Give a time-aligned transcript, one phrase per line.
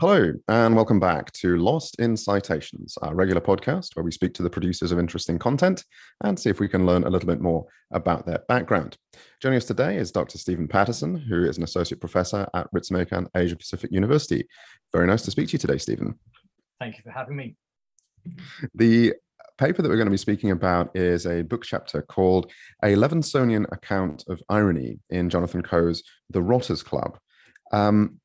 [0.00, 4.42] Hello, and welcome back to Lost in Citations, our regular podcast where we speak to
[4.42, 5.84] the producers of interesting content
[6.24, 8.98] and see if we can learn a little bit more about their background.
[9.40, 10.36] Joining us today is Dr.
[10.36, 14.48] Steven Pattison, who is an associate professor at Ritsumeikan Asia Pacific University.
[14.92, 16.18] Very nice to speak to you today, Stephen.
[16.80, 17.54] Thank you for having me.
[18.74, 19.14] The
[19.58, 22.50] paper that we're going to be speaking about is a book chapter called
[22.82, 27.16] A Levinsonian Account of Irony in Jonathan Coe's The Rotters Club.
[27.70, 28.18] Um,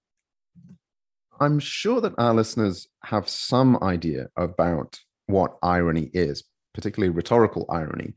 [1.40, 8.14] I'm sure that our listeners have some idea about what irony is, particularly rhetorical irony.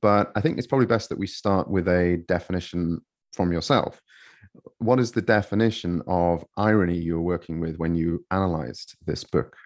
[0.00, 3.00] But I think it's probably best that we start with a definition
[3.32, 4.00] from yourself.
[4.78, 9.56] What is the definition of irony you were working with when you analyzed this book?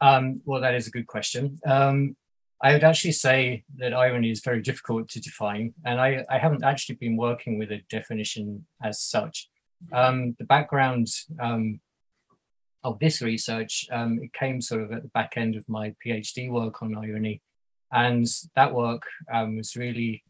[0.00, 1.58] Um, well, that is a good question.
[1.66, 2.16] Um,
[2.62, 6.64] I would actually say that irony is very difficult to define, and I, I haven't
[6.64, 9.48] actually been working with a definition as such.
[9.92, 11.08] Um, the background
[11.40, 11.80] um,
[12.84, 16.50] of this research, um, it came sort of at the back end of my PhD
[16.50, 17.40] work on irony.
[17.90, 20.22] And that work um, was really,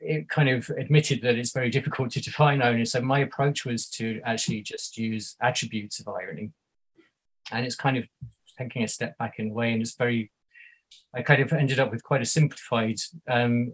[0.00, 2.84] it kind of admitted that it's very difficult to define irony.
[2.84, 6.52] So my approach was to actually just use attributes of irony.
[7.50, 8.04] And it's kind of
[8.58, 10.30] taking a step back in a way, and it's very,
[11.14, 13.72] I kind of ended up with quite a simplified um,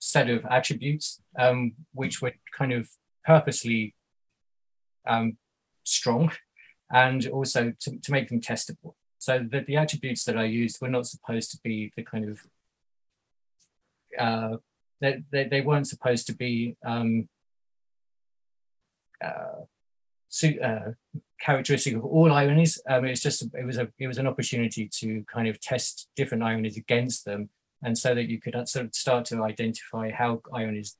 [0.00, 2.88] set of attributes, um, which were kind of
[3.24, 3.94] purposely
[5.06, 5.36] um,
[5.84, 6.30] strong
[6.92, 8.94] and also to, to make them testable.
[9.18, 12.40] So that the attributes that I used were not supposed to be the kind of
[14.18, 14.56] uh,
[15.00, 17.28] they, they, they weren't supposed to be um,
[19.24, 19.62] uh,
[20.62, 20.90] uh,
[21.40, 22.80] characteristic of all ironies.
[22.88, 26.42] Um, it's just it was a it was an opportunity to kind of test different
[26.42, 27.48] ironies against them,
[27.82, 30.96] and so that you could sort of start to identify how ironies,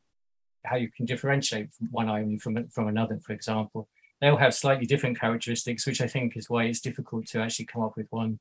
[0.65, 3.89] how you can differentiate one irony from from another, for example
[4.23, 7.65] they all have slightly different characteristics, which I think is why it's difficult to actually
[7.65, 8.39] come up with one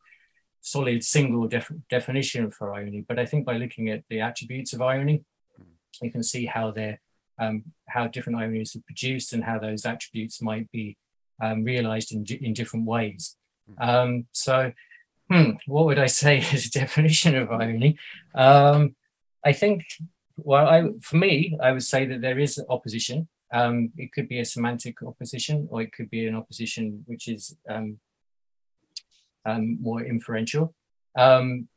[0.61, 3.03] solid single def- definition for irony.
[3.05, 5.23] But I think by looking at the attributes of irony,
[5.99, 7.01] you can see how they're
[7.39, 10.97] um, how different ironies are produced and how those attributes might be
[11.41, 13.35] um, realized in, in different ways.
[13.79, 14.71] Um, so,
[15.31, 17.97] hmm, what would I say is a definition of irony?
[18.35, 18.95] Um,
[19.43, 19.85] I think,
[20.37, 24.39] well, I, for me, I would say that there is opposition um, it could be
[24.39, 27.99] a semantic opposition, or it could be an opposition which is um,
[29.45, 30.73] um, more inferential.
[31.17, 31.67] Um,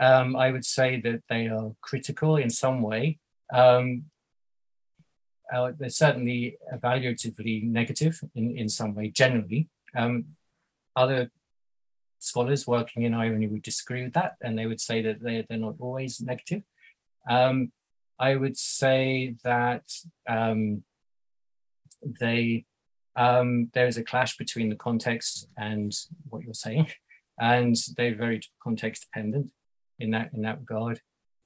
[0.00, 3.18] um, I would say that they are critical in some way.
[3.52, 4.04] Um,
[5.52, 9.68] uh, they're certainly evaluatively negative in, in some way, generally.
[10.94, 11.30] other
[12.18, 15.58] scholars working in irony would disagree with that, and they would say that they're, they're
[15.58, 16.62] not always negative.
[18.22, 19.84] I would say that
[20.28, 20.84] um,
[22.20, 22.64] they
[23.14, 25.92] um, there is a clash between the context and
[26.28, 26.88] what you're saying,
[27.40, 29.52] and they're very context dependent
[29.98, 31.00] in that in that regard.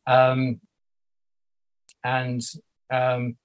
[0.06, 0.60] Um,
[2.04, 2.42] and
[2.90, 3.36] um,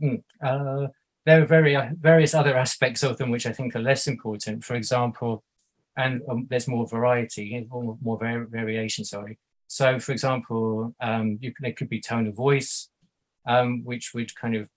[0.00, 0.88] hmm, uh,
[1.24, 4.64] there are very uh, various other aspects of them which I think are less important.
[4.64, 5.44] For example,
[5.96, 9.04] and um, there's more variety, more, more var- variation.
[9.04, 9.38] Sorry.
[9.68, 12.88] So, for example, um, you, there could be tone of voice,
[13.46, 14.68] um, which would kind of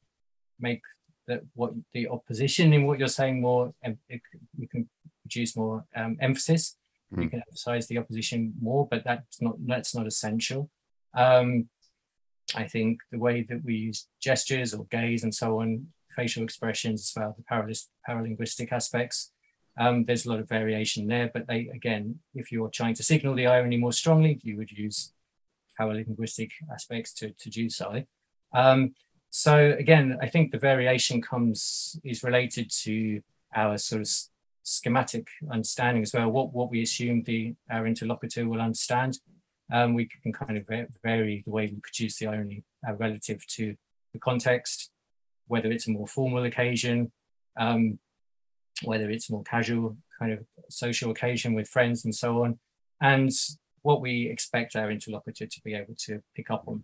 [0.59, 0.81] make
[1.28, 4.22] that what the opposition in what you're saying more it,
[4.58, 4.90] you can
[5.24, 6.75] produce more um, emphasis
[7.14, 7.18] mm.
[7.18, 7.30] you hmm.
[7.30, 10.70] can emphasize the opposition more but that's not that's not essential
[11.14, 11.70] um,
[12.56, 17.02] i think the way that we use gestures or gaze and so on facial expressions
[17.02, 19.31] as well the paralinguistic aspects
[19.80, 23.36] um, there's a lot of variation there but they again if you're trying to signal
[23.36, 25.14] the irony more strongly you would use
[25.80, 28.03] paralinguistic aspects to, to do so
[28.53, 28.94] um,
[29.29, 33.22] so again, I think the variation comes is related to
[33.56, 34.09] our sort of
[34.63, 36.29] schematic understanding as well.
[36.29, 39.19] What what we assume the our interlocutor will understand.
[39.72, 40.66] Um, we can kind of
[41.03, 43.75] vary the way we produce the irony uh, relative to
[44.13, 44.90] the context,
[45.47, 47.11] whether it's a more formal occasion,
[47.56, 48.00] um,
[48.84, 50.40] whether it's more casual kind of
[50.70, 52.58] social occasion with friends and so on,
[52.99, 53.32] and
[53.84, 56.84] what we expect our interlocutor to be able to pick up on.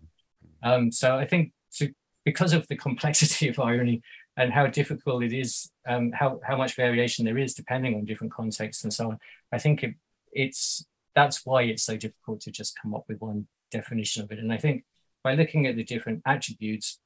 [0.62, 1.92] Um, so I think to
[2.26, 4.02] because of the complexity of irony
[4.36, 8.34] and how difficult it is, um, how, how much variation there is depending on different
[8.34, 9.18] contexts and so on,
[9.52, 9.94] I think it,
[10.32, 10.84] it's
[11.14, 14.38] that's why it's so difficult to just come up with one definition of it.
[14.38, 14.84] And I think
[15.24, 16.98] by looking at the different attributes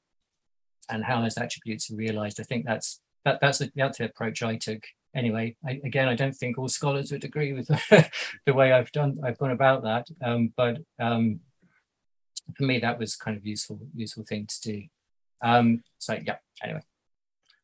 [0.89, 4.43] and how those attributes are realized, I think that's that that's the, that's the approach
[4.43, 4.83] I took.
[5.15, 7.67] Anyway, I, again, I don't think all scholars would agree with
[8.45, 11.39] the way I've done I've gone about that, um, but um,
[12.57, 14.83] for me, that was kind of useful useful thing to do.
[15.43, 16.81] Um, so yeah, anyway.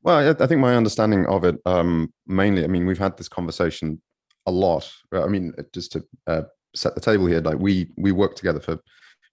[0.03, 4.01] Well, I, think my understanding of it um, mainly, I mean, we've had this conversation
[4.45, 4.89] a lot.
[5.11, 6.43] I mean, just to uh,
[6.75, 8.79] set the table here, like we we worked together for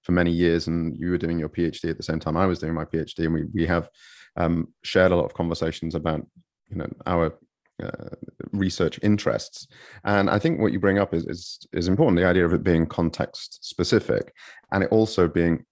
[0.03, 2.59] for many years, and you were doing your PhD at the same time I was
[2.59, 3.89] doing my PhD, and we we have
[4.37, 6.27] um, shared a lot of conversations about
[6.71, 7.39] you know our
[7.83, 8.09] uh,
[8.53, 9.67] research interests.
[10.05, 12.19] And I think what you bring up is, is is important.
[12.19, 14.33] The idea of it being context specific,
[14.73, 15.65] and it also being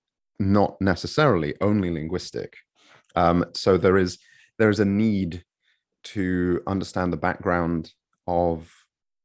[0.50, 2.56] not necessarily only linguistic.
[3.14, 4.18] Um, so there is
[4.58, 5.44] there is a need
[6.04, 7.92] to understand the background
[8.26, 8.70] of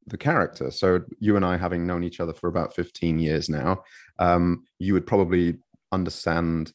[0.05, 0.71] the character.
[0.71, 3.83] So you and I, having known each other for about 15 years now,
[4.19, 5.57] um, you would probably
[5.91, 6.71] understand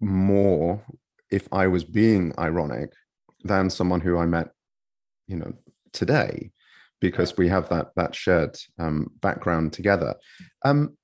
[0.00, 0.84] more
[1.30, 2.90] if I was being ironic
[3.44, 4.48] than someone who I met,
[5.26, 5.52] you know,
[5.92, 6.50] today,
[7.00, 10.14] because we have that that shared um, background together.
[10.64, 10.96] Um,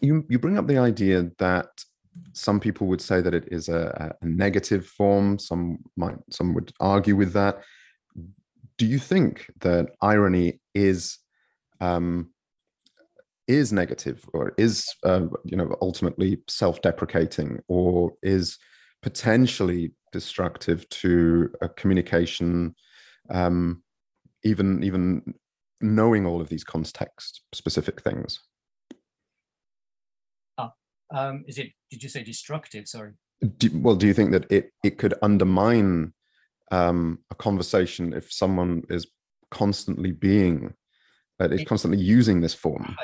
[0.00, 1.68] you you bring up the idea that
[2.32, 5.38] some people would say that it is a, a negative form.
[5.38, 7.62] Some might some would argue with that.
[8.76, 11.18] Do you think that irony is
[11.80, 12.30] um,
[13.46, 18.58] is negative or is uh, you know ultimately self-deprecating or is
[19.02, 22.74] potentially destructive to a communication
[23.30, 23.82] um,
[24.44, 25.34] even even
[25.80, 28.40] knowing all of these context specific things
[31.10, 31.72] um, is it?
[31.90, 32.86] Did you say destructive?
[32.88, 33.12] Sorry.
[33.58, 36.12] Do, well, do you think that it it could undermine
[36.70, 39.06] um, a conversation if someone is
[39.50, 40.74] constantly being,
[41.40, 42.96] uh, is constantly using this form?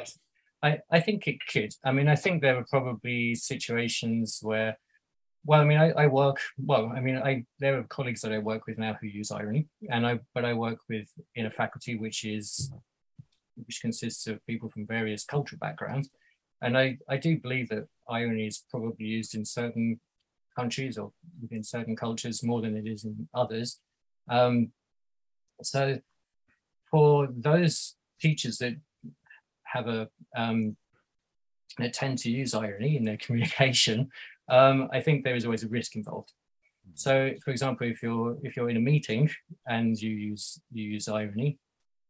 [0.63, 1.73] I, I think it could.
[1.85, 4.79] I mean, I think there are probably situations where,
[5.45, 6.91] well, I mean, I, I work well.
[6.95, 10.07] I mean, I there are colleagues that I work with now who use irony, and
[10.07, 12.73] I but I work with in a faculty which is
[13.67, 16.11] which consists of people from various cultural backgrounds
[16.65, 20.01] and I, I do believe that irony is probably used in certain
[20.57, 21.13] countries or
[21.43, 23.81] within certain cultures more than it is in others.
[24.29, 24.73] Um,
[25.63, 25.99] so
[26.91, 28.77] for those teachers that
[29.65, 30.77] have a um,
[31.79, 34.11] that tend to use irony in their communication,
[34.49, 36.33] um, I think there is always a risk involved.
[36.95, 39.31] So, for example, if you're if you're in a meeting
[39.67, 41.59] and you use you use irony,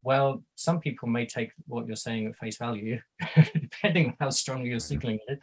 [0.05, 3.01] well, some people may take what you're saying at face value,
[3.53, 5.39] depending on how strongly you're signaling it.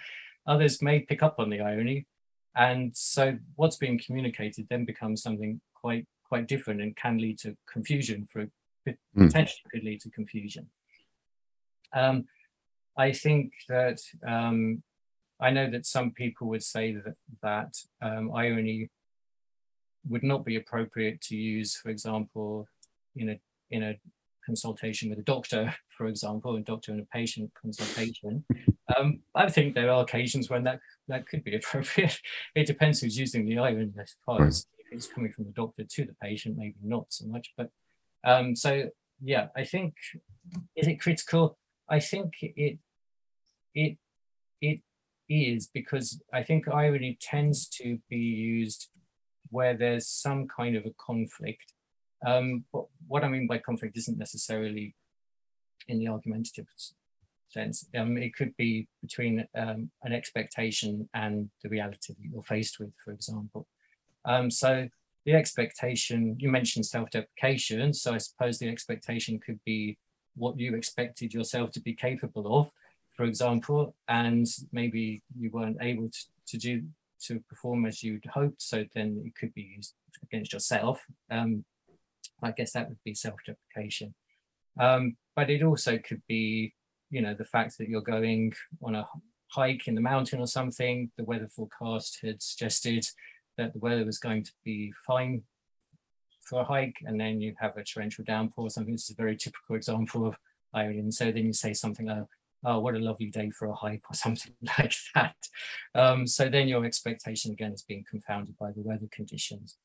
[0.46, 2.06] Others may pick up on the irony.
[2.54, 7.56] And so what's being communicated then becomes something quite quite different and can lead to
[7.70, 8.46] confusion for
[8.86, 9.26] hmm.
[9.26, 10.68] potentially could lead to confusion.
[11.92, 12.26] Um,
[12.96, 14.82] I think that um,
[15.40, 18.90] I know that some people would say that that um, irony
[20.08, 22.68] would not be appropriate to use, for example,
[23.16, 23.98] in a in a
[24.44, 28.44] consultation with a doctor, for example, a doctor and a patient consultation.
[28.96, 32.18] Um, I think there are occasions when that, that could be appropriate.
[32.54, 34.66] it depends who's using the iron, I suppose.
[34.78, 37.52] If it's coming from the doctor to the patient, maybe not so much.
[37.56, 37.70] But
[38.24, 38.90] um, so,
[39.22, 39.94] yeah, I think,
[40.76, 41.56] is it critical?
[41.88, 42.78] I think it,
[43.74, 43.98] it,
[44.60, 44.80] it
[45.28, 48.88] is because I think irony tends to be used
[49.50, 51.71] where there's some kind of a conflict
[52.26, 54.94] um, but what I mean by conflict isn't necessarily
[55.88, 56.66] in the argumentative
[57.48, 57.86] sense.
[57.96, 62.92] Um, it could be between um, an expectation and the reality that you're faced with,
[63.04, 63.66] for example.
[64.24, 64.88] Um, so
[65.24, 69.98] the expectation, you mentioned self-deprecation, so I suppose the expectation could be
[70.34, 72.70] what you expected yourself to be capable of,
[73.16, 76.82] for example, and maybe you weren't able to, to do
[77.26, 81.04] to perform as you'd hoped, so then it could be used against yourself.
[81.30, 81.64] Um,
[82.42, 84.14] I guess that would be self-deprecation.
[84.80, 86.74] Um, but it also could be,
[87.10, 89.06] you know, the fact that you're going on a
[89.48, 91.10] hike in the mountain or something.
[91.16, 93.06] The weather forecast had suggested
[93.58, 95.42] that the weather was going to be fine
[96.42, 98.94] for a hike, and then you have a torrential downpour something.
[98.94, 100.36] This is a very typical example of
[100.74, 101.10] irony.
[101.10, 102.24] So then you say something like,
[102.64, 105.36] oh, what a lovely day for a hike or something like that.
[105.94, 109.76] Um, so then your expectation again is being confounded by the weather conditions.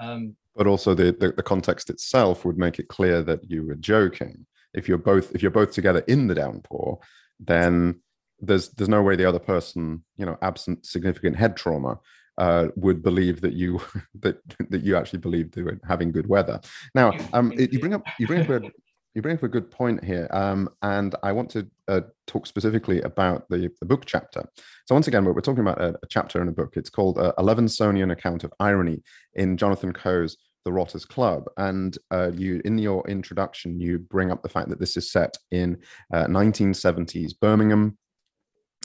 [0.00, 3.76] Um, but also the, the, the context itself would make it clear that you were
[3.76, 4.46] joking.
[4.74, 6.98] If you're both if you're both together in the downpour,
[7.40, 8.00] then
[8.40, 11.98] there's there's no way the other person, you know, absent significant head trauma,
[12.38, 13.80] uh, would believe that you
[14.20, 14.40] that
[14.70, 16.60] that you actually believed they were having good weather.
[16.94, 18.70] Now, um, you bring up you bring up a
[19.14, 23.00] you bring up a good point here, um, and I want to uh, talk specifically
[23.02, 24.42] about the, the book chapter.
[24.86, 26.76] So once again, we're, talking about a, a, chapter in a book.
[26.76, 29.02] It's called uh, "A Levinsonian Account of Irony"
[29.34, 34.42] in Jonathan Coe's The Rotters Club, and uh, you in your introduction you bring up
[34.42, 35.78] the fact that this is set in
[36.12, 37.98] 1970s uh, Birmingham,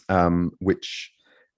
[0.09, 1.11] um, which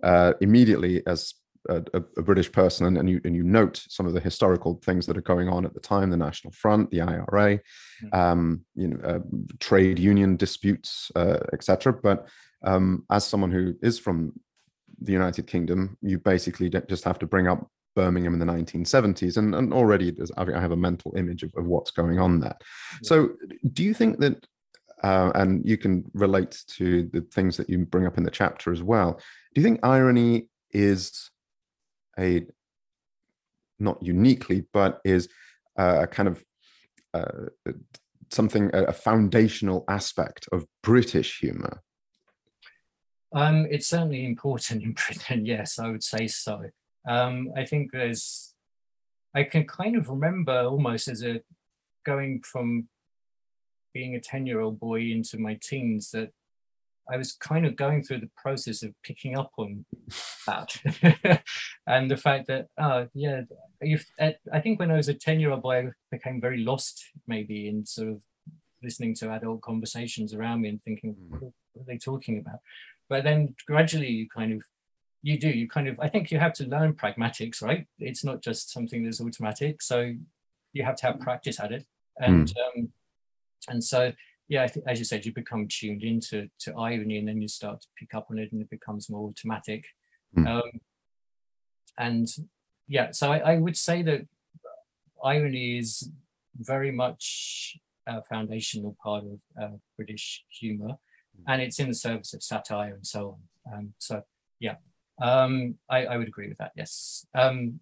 [0.04, 1.34] uh, immediately, as
[1.70, 5.06] a, a, British person and, and, you and you note some of the historical things
[5.06, 8.16] that are going on at the time, the National Front, the IRA, mm-hmm.
[8.16, 9.20] um, you know, uh,
[9.60, 11.94] trade union disputes, uh, etc.
[11.94, 12.28] But
[12.64, 14.34] um, as someone who is from
[15.02, 19.56] the United Kingdom, you basically just have to bring up Birmingham in the 1970s, and,
[19.56, 22.58] and already I have a mental image of, of what's going on there.
[22.60, 22.98] Yeah.
[23.04, 23.30] So,
[23.72, 24.46] do you think that,
[25.04, 28.72] uh, and you can relate to the things that you bring up in the chapter
[28.72, 29.14] as well?
[29.54, 31.32] Do you think irony is
[32.20, 32.46] a
[33.80, 35.28] not uniquely, but is
[35.78, 36.44] a kind of
[37.14, 37.72] uh,
[38.32, 41.82] something a foundational aspect of British humor?
[43.34, 45.46] Um, it's certainly important in Britain.
[45.56, 46.62] Yes, I would say so.
[47.08, 48.54] Um, I think there's,
[49.36, 51.42] I can kind of remember almost as a
[52.06, 52.88] going from
[53.94, 56.32] being a 10 year old boy into my teens that
[57.12, 59.86] I was kind of going through the process of picking up on
[60.48, 61.42] that.
[61.88, 63.42] and the fact that, uh, yeah,
[64.52, 67.68] I think when I was a 10 year old boy, I became very lost maybe
[67.68, 68.24] in sort of
[68.82, 71.38] listening to adult conversations around me and thinking, hmm.
[71.38, 72.60] what are they talking about?
[73.10, 74.64] But then gradually you kind of
[75.26, 78.44] you do you kind of i think you have to learn pragmatics right it's not
[78.44, 80.14] just something that's automatic so
[80.72, 81.84] you have to have practice at it
[82.20, 82.80] and mm.
[82.80, 82.90] um,
[83.68, 84.12] and so
[84.48, 87.88] yeah as you said you become tuned into to irony and then you start to
[87.98, 89.86] pick up on it and it becomes more automatic
[90.38, 90.48] mm.
[90.48, 90.72] um,
[91.98, 92.28] and
[92.88, 94.28] yeah so I, I would say that
[95.24, 96.10] irony is
[96.58, 100.98] very much a foundational part of uh, british humor
[101.36, 101.44] hmm.
[101.48, 104.24] and it's in the service of satire and so on um, so
[104.60, 104.76] yeah
[105.22, 106.72] um, I, I, would agree with that.
[106.76, 107.26] Yes.
[107.34, 107.80] Um,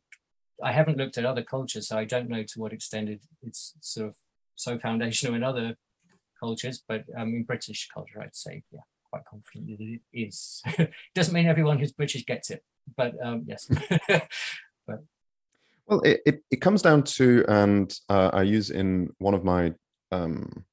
[0.64, 3.74] I haven't looked at other cultures, so I don't know to what extent it, it's
[3.82, 4.16] sort of
[4.56, 5.76] so foundational in other
[6.44, 6.84] cultures.
[6.88, 10.62] But um, in British culture, I'd say, yeah, quite confident that it is.
[11.16, 12.64] Doesn't mean everyone who's British gets it,
[12.98, 13.68] but um, yes.
[14.88, 15.00] but
[15.88, 19.74] well, it, it, it, comes down to, and uh, I use in one of my
[20.12, 20.66] um,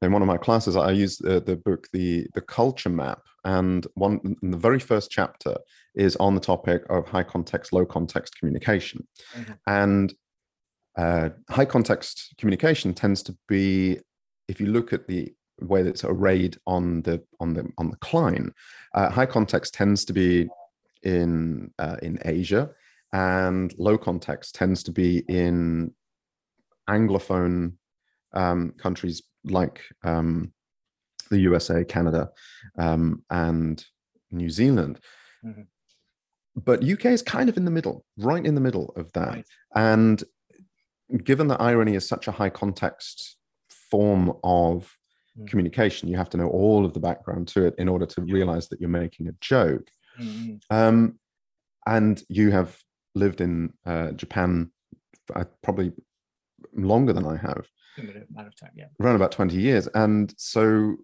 [0.00, 3.86] in one of my classes, I use the, the book, the the Culture Map, and
[3.94, 5.56] one the very first chapter
[5.94, 9.52] is on the topic of high context, low context communication, mm-hmm.
[9.66, 10.14] and
[10.98, 14.00] uh, high context communication tends to be,
[14.48, 17.96] if you look at the way that it's arrayed on the on the on the
[17.96, 18.52] cline,
[18.94, 20.48] uh, high context tends to be
[21.02, 22.70] in uh, in Asia,
[23.12, 25.92] and low context tends to be in
[26.88, 27.74] anglophone
[28.32, 30.52] um, countries like um,
[31.30, 32.30] the USA, Canada,
[32.78, 33.84] um, and
[34.30, 35.00] New Zealand.
[35.44, 35.62] Mm-hmm.
[36.56, 39.28] But UK is kind of in the middle, right in the middle of that.
[39.28, 39.46] Right.
[39.76, 40.24] And
[41.22, 43.37] given that irony is such a high context
[43.90, 44.96] form of
[45.38, 45.46] mm.
[45.48, 48.34] communication, you have to know all of the background to it in order to yeah.
[48.34, 49.88] realize that you're making a joke.
[50.20, 50.56] Mm-hmm.
[50.70, 51.18] Um,
[51.86, 52.76] and you have
[53.14, 54.70] lived in uh, Japan
[55.34, 55.92] uh, probably
[56.74, 57.66] longer than I have
[58.30, 58.86] amount of time, yeah.
[59.00, 59.88] Around about 20 years.
[59.94, 60.96] And so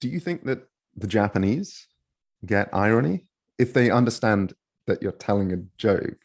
[0.00, 0.66] do you think that
[0.96, 1.86] the Japanese
[2.44, 3.26] get irony
[3.58, 4.54] if they understand
[4.86, 6.18] that you're telling a joke?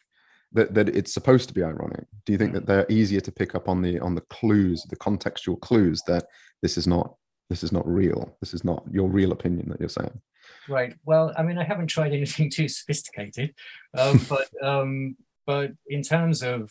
[0.52, 2.06] That, that it's supposed to be ironic?
[2.24, 2.66] Do you think that mm.
[2.66, 6.24] they're easier to pick up on the on the clues the contextual clues that
[6.62, 7.16] this is not
[7.50, 10.20] this is not real this is not your real opinion that you're saying?
[10.68, 10.94] Right.
[11.04, 13.54] Well i mean i haven't tried anything too sophisticated
[13.96, 16.70] um, but um, but in terms of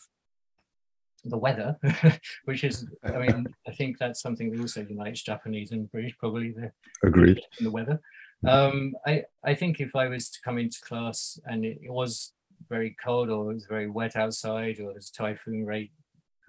[1.24, 1.76] the weather,
[2.44, 6.52] which is, I mean, I think that's something that also unites Japanese and British, probably
[6.52, 7.40] the agreed.
[7.60, 8.00] the weather.
[8.46, 12.32] Um, I I think if I was to come into class and it, it was
[12.68, 15.92] very cold or it was very wet outside or there's a typhoon rate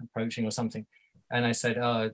[0.02, 0.86] approaching or something,
[1.30, 2.10] and I said, "Oh,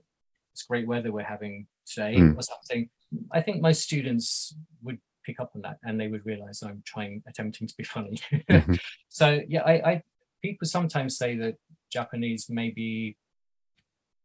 [0.53, 2.37] it's great weather we're having today" mm.
[2.37, 2.89] or something,
[3.31, 7.23] I think most students would pick up on that and they would realize I'm trying,
[7.27, 8.17] attempting to be funny.
[8.31, 8.73] mm-hmm.
[9.09, 10.03] So yeah, I, I
[10.41, 11.55] people sometimes say that
[11.91, 13.17] Japanese maybe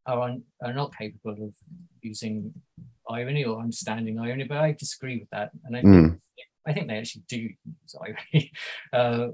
[0.07, 1.55] are, are not capable of
[2.03, 2.53] using
[3.09, 5.51] irony or understanding irony, but I disagree with that.
[5.65, 6.21] And I think, mm.
[6.67, 8.53] I think they actually do use irony
[8.93, 9.29] uh,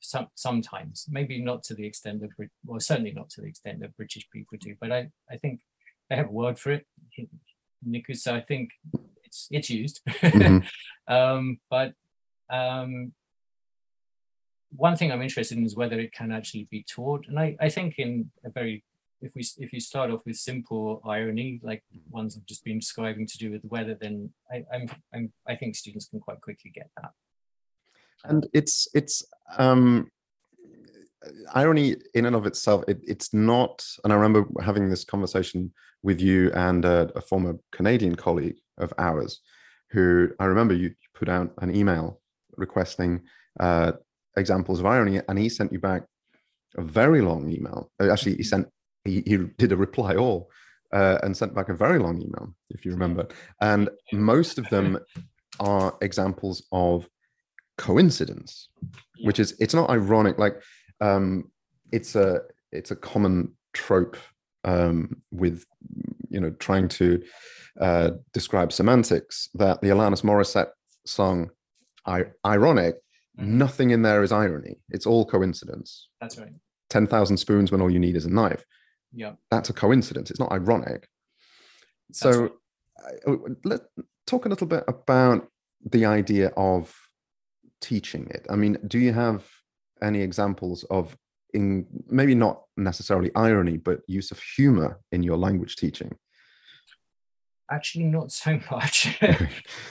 [0.00, 2.30] some, sometimes, maybe not to the extent that,
[2.64, 5.60] well, certainly not to the extent that British people do, but I, I think
[6.08, 6.86] they have a word for it,
[7.86, 8.70] Niku, so I think
[9.24, 10.00] it's, it's used.
[10.08, 11.12] Mm-hmm.
[11.12, 11.92] um, but
[12.50, 13.12] um,
[14.70, 17.26] one thing I'm interested in is whether it can actually be taught.
[17.28, 18.84] And I, I think in a very
[19.20, 23.26] if we if you start off with simple irony, like ones I've just been describing
[23.26, 26.70] to do with the weather, then I, I'm, I'm I think students can quite quickly
[26.72, 27.10] get that.
[28.24, 29.22] And it's it's
[29.56, 30.10] um
[31.52, 35.72] irony in and of itself it, it's not and i remember having this conversation
[36.04, 39.40] with you and a, a former canadian colleague of ours
[39.90, 42.20] who i remember you put out an email
[42.56, 43.22] requesting
[43.60, 43.92] uh,
[44.36, 46.02] examples of irony, and he sent you back
[46.76, 47.90] a very long email.
[48.00, 48.68] Uh, actually, he sent
[49.04, 50.50] he, he did a reply all
[50.92, 53.26] uh, and sent back a very long email, if you remember.
[53.60, 54.98] And most of them
[55.60, 57.08] are examples of
[57.78, 58.68] coincidence,
[59.16, 59.26] yeah.
[59.26, 60.38] which is it's not ironic.
[60.38, 60.60] Like
[61.00, 61.50] um,
[61.92, 62.42] it's a
[62.72, 64.16] it's a common trope
[64.64, 65.64] um, with
[66.28, 67.22] you know trying to
[67.80, 70.70] uh, describe semantics that the Alanis Morissette
[71.06, 71.50] song
[72.06, 72.96] I- ironic
[73.38, 73.58] mm-hmm.
[73.58, 76.52] nothing in there is irony it's all coincidence that's right
[76.90, 78.64] 10,000 spoons when all you need is a knife
[79.12, 81.08] yeah that's a coincidence it's not ironic
[82.08, 82.52] that's so right.
[83.26, 83.84] Uh, let's
[84.26, 85.48] talk a little bit about
[85.90, 86.94] the idea of
[87.80, 88.46] teaching it?
[88.50, 89.44] I mean do you have
[90.02, 91.16] any examples of
[91.54, 96.16] in maybe not necessarily irony but use of humor in your language teaching?
[97.70, 99.18] Actually not so much.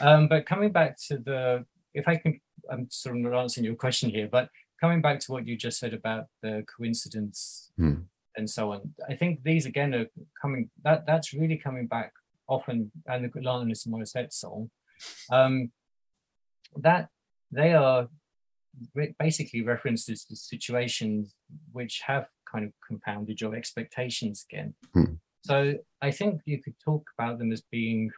[0.02, 2.40] Um, but coming back to the if i can
[2.70, 5.80] i'm sort of not answering your question here but coming back to what you just
[5.80, 7.96] said about the coincidence hmm.
[8.36, 10.06] and so on i think these again are
[10.40, 12.12] coming that that's really coming back
[12.48, 14.70] often and the Alanis Morissette song.
[15.32, 15.72] Um,
[16.78, 17.10] that
[17.52, 18.08] they are
[19.20, 21.34] basically references to situations
[21.72, 24.74] which have kind of compounded your expectations again.
[24.94, 25.14] Hmm.
[25.42, 28.12] So I think you could talk about them as being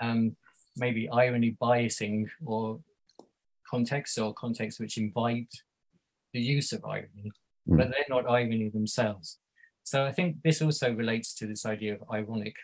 [0.00, 0.36] um,
[0.76, 2.80] maybe irony biasing or
[3.68, 5.52] context or contexts which invite
[6.32, 7.32] the use of irony,
[7.66, 7.76] hmm.
[7.76, 9.38] but they're not irony themselves.
[9.84, 12.56] So I think this also relates to this idea of ironic.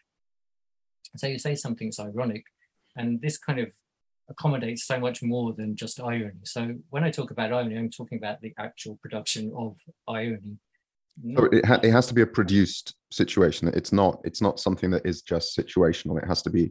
[1.17, 2.45] So you say something's ironic,
[2.97, 3.73] and this kind of
[4.31, 6.41] accommodates so much more than just irony.
[6.45, 10.59] So when I talk about irony, I'm talking about the actual production of irony.
[11.37, 13.69] So it, ha- it has to be a produced situation.
[13.69, 14.21] It's not.
[14.25, 16.23] It's not something that is just situational.
[16.23, 16.71] It has to be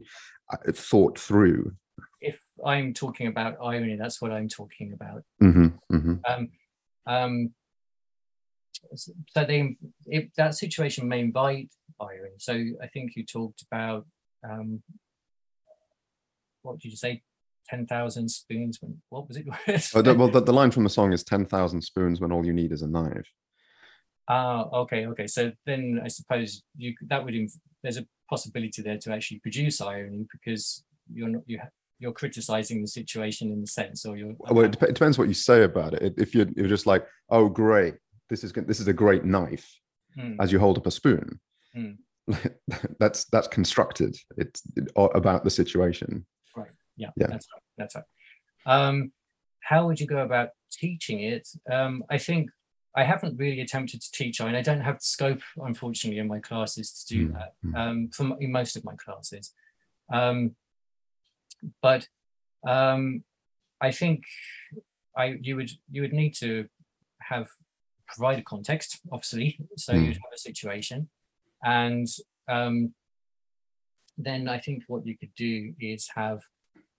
[0.50, 1.72] uh, thought through.
[2.20, 5.22] If I'm talking about irony, that's what I'm talking about.
[5.42, 6.14] Mm-hmm, mm-hmm.
[6.26, 6.48] Um,
[7.06, 7.50] um,
[8.96, 12.36] so they, if that situation may invite irony.
[12.38, 14.06] So I think you talked about
[14.48, 14.82] um,
[16.62, 17.22] what did you say?
[17.68, 19.46] 10,000 spoons when what was it?
[19.94, 22.52] oh, the, well, the, the line from the song is 10,000 spoons when all you
[22.52, 23.30] need is a knife.
[24.28, 25.26] Ah, uh, okay, okay.
[25.26, 29.80] So then I suppose you that would inv- there's a possibility there to actually produce
[29.80, 34.34] irony because you're not you ha- you're criticizing the situation in the sense, or you're.
[34.38, 36.12] Well, it, dep- it depends what you say about it.
[36.18, 37.94] If you're you're just like, oh great,
[38.28, 39.66] this is this is a great knife,
[40.14, 40.34] hmm.
[40.40, 41.40] as you hold up a spoon.
[41.74, 41.92] Hmm.
[43.00, 44.14] that's that's constructed.
[44.36, 44.62] It's
[44.96, 46.26] about the situation
[46.98, 47.28] yeah, yeah.
[47.28, 47.62] that's right.
[47.78, 48.04] That's right.
[48.66, 49.12] Um,
[49.60, 51.48] how would you go about teaching it?
[51.70, 52.50] Um, I think
[52.94, 56.26] I haven't really attempted to teach, I and I don't have the scope, unfortunately, in
[56.26, 57.32] my classes to do mm.
[57.34, 57.52] that.
[57.62, 57.76] Hmm.
[57.76, 59.52] Um, for in most of my classes,
[60.12, 60.56] um,
[61.82, 62.08] but
[62.66, 63.24] um,
[63.80, 64.24] I think
[65.16, 66.66] I you would you would need to
[67.20, 67.48] have
[68.06, 69.58] provide a context, obviously.
[69.76, 70.06] So mm.
[70.06, 71.08] you'd have a situation,
[71.62, 72.06] and
[72.48, 72.94] um,
[74.16, 76.40] then I think what you could do is have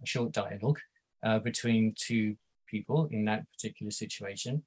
[0.01, 0.79] a short dialogue
[1.23, 2.35] uh, between two
[2.67, 4.63] people in that particular situation.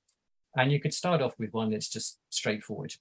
[0.57, 2.95] And you could start off with one that's just straightforward.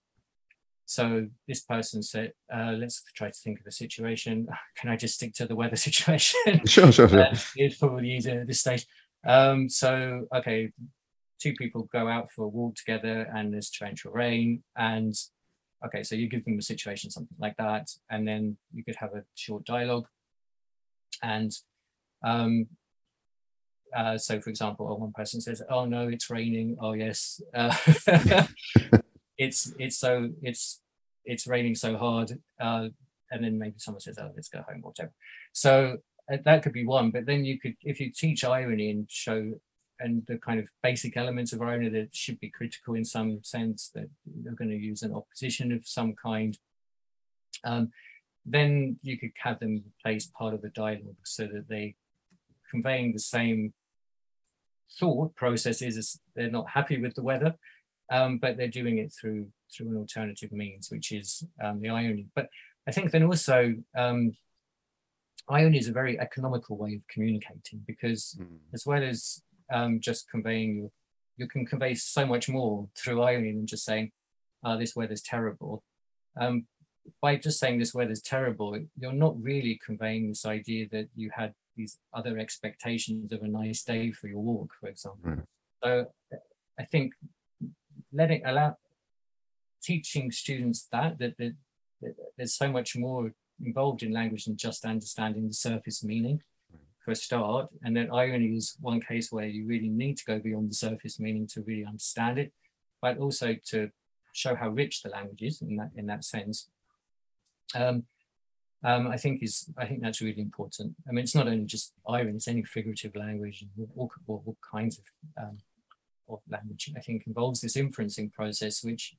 [0.86, 4.48] So this person said, uh, let's try to think of a situation.
[4.78, 6.40] Can I just stick to the weather situation?
[6.66, 7.22] Sure, sure, sure.
[7.22, 8.86] uh, it's probably easier at this stage.
[9.26, 10.72] Um, so, okay,
[11.40, 14.64] two people go out for a walk together and there's torrential rain.
[14.76, 15.14] And
[15.86, 17.90] okay, so you give them a situation, something like that.
[18.10, 20.08] And then you could have a short dialogue.
[21.24, 21.52] And
[22.24, 22.68] um,
[23.96, 27.76] uh, so, for example, one person says, "Oh no, it's raining." Oh yes, uh,
[29.38, 30.82] it's it's so it's
[31.26, 32.88] it's raining so hard, uh,
[33.32, 35.12] and then maybe someone says, "Oh, let's go home," whatever.
[35.52, 35.98] So
[36.32, 37.12] uh, that could be one.
[37.12, 39.54] But then you could, if you teach irony and show
[40.00, 43.92] and the kind of basic elements of irony that should be critical in some sense,
[43.94, 44.10] that
[44.42, 46.58] you're going to use an opposition of some kind.
[47.64, 47.92] Um,
[48.44, 51.96] then you could have them place part of the dialogue so that they
[52.72, 53.74] conveying the same
[55.00, 57.56] thought processes as they're not happy with the weather,
[58.12, 62.28] um, but they're doing it through through an alternative means, which is um, the irony.
[62.36, 62.50] But
[62.88, 64.36] I think then also um,
[65.50, 68.58] irony is a very economical way of communicating because mm.
[68.74, 70.92] as well as um, just conveying your,
[71.38, 74.12] you can convey so much more through irony than just saying,
[74.64, 75.84] oh, this weather's terrible.
[76.40, 76.66] Um,
[77.22, 81.54] by just saying this weather's terrible, you're not really conveying this idea that you had
[81.82, 85.32] these other expectations of a nice day for your walk, for example.
[85.32, 85.44] Mm.
[85.84, 85.90] So
[86.82, 87.08] I think
[88.20, 88.70] letting allow
[89.90, 91.54] teaching students that, that that,
[92.02, 93.22] that there's so much more
[93.70, 96.38] involved in language than just understanding the surface meaning.
[97.04, 100.40] for a start, and then irony is one case where you really need to go
[100.40, 102.54] beyond the surface meaning to really understand it,
[103.02, 103.90] but also to
[104.34, 106.70] show how rich the language is in that in that sense.
[107.74, 108.04] Um,
[108.84, 110.96] um, I think is I think that's really important.
[111.08, 113.66] I mean, it's not only just Iron; it's any figurative language,
[113.96, 115.58] all, all, all kinds of, um,
[116.30, 116.92] of language.
[116.98, 119.16] I think involves this inferencing process, which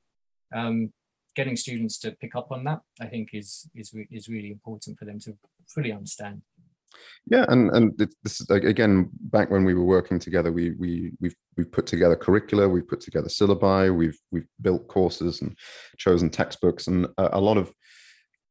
[0.53, 0.91] um,
[1.35, 5.05] getting students to pick up on that, I think, is is is really important for
[5.05, 6.41] them to fully understand.
[7.25, 10.51] Yeah, and and this is again back when we were working together.
[10.51, 15.41] We we we've we've put together curricula, we've put together syllabi, we've we've built courses
[15.41, 15.57] and
[15.97, 17.73] chosen textbooks, and a, a lot of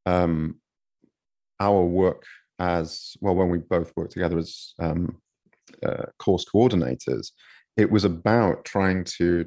[0.07, 0.57] um,
[1.67, 2.25] our work
[2.59, 5.17] as well when we both worked together as um,
[5.87, 7.31] uh, course coordinators,
[7.77, 9.47] it was about trying to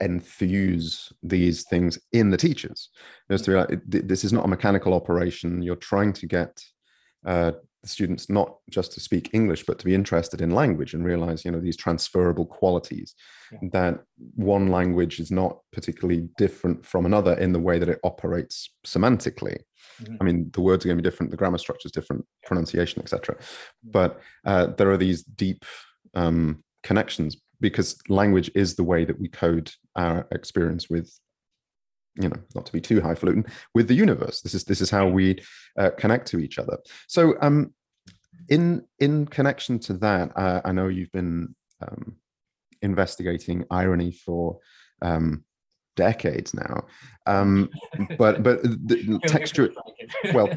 [0.00, 2.90] enthuse these things in the teachers.
[3.30, 5.62] Just to be like, this is not a mechanical operation.
[5.62, 6.52] You're trying to get
[7.24, 7.52] uh,
[7.88, 11.50] students not just to speak English, but to be interested in language and realize, you
[11.50, 13.14] know, these transferable qualities
[13.52, 13.58] yeah.
[13.72, 14.00] that
[14.34, 19.58] one language is not particularly different from another in the way that it operates semantically.
[20.02, 20.16] Mm-hmm.
[20.20, 23.02] I mean, the words are going to be different, the grammar structure is different, pronunciation,
[23.02, 23.34] etc.
[23.34, 23.90] Mm-hmm.
[23.90, 25.64] But uh, there are these deep
[26.14, 31.10] um, connections because language is the way that we code our experience with
[32.16, 34.40] you know not to be too highfalutin with the universe.
[34.40, 35.42] This is this is how we
[35.78, 36.78] uh, connect to each other.
[37.08, 37.74] So um
[38.48, 42.16] in in connection to that uh, i know you've been um,
[42.82, 44.58] investigating irony for
[45.02, 45.44] um
[45.96, 46.82] decades now.
[47.26, 47.70] Um
[48.18, 49.70] but but the textual
[50.34, 50.50] well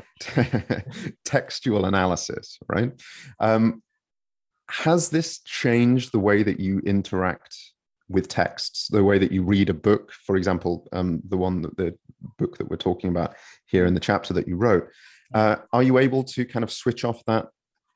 [1.26, 2.92] textual analysis right?
[3.40, 3.84] Um
[4.70, 7.56] has this changed the way that you interact
[8.10, 11.76] with texts, the way that you read a book, for example, um, the one that
[11.78, 11.98] the
[12.38, 14.88] book that we're talking about here in the chapter that you wrote,
[15.34, 17.48] uh, are you able to kind of switch off that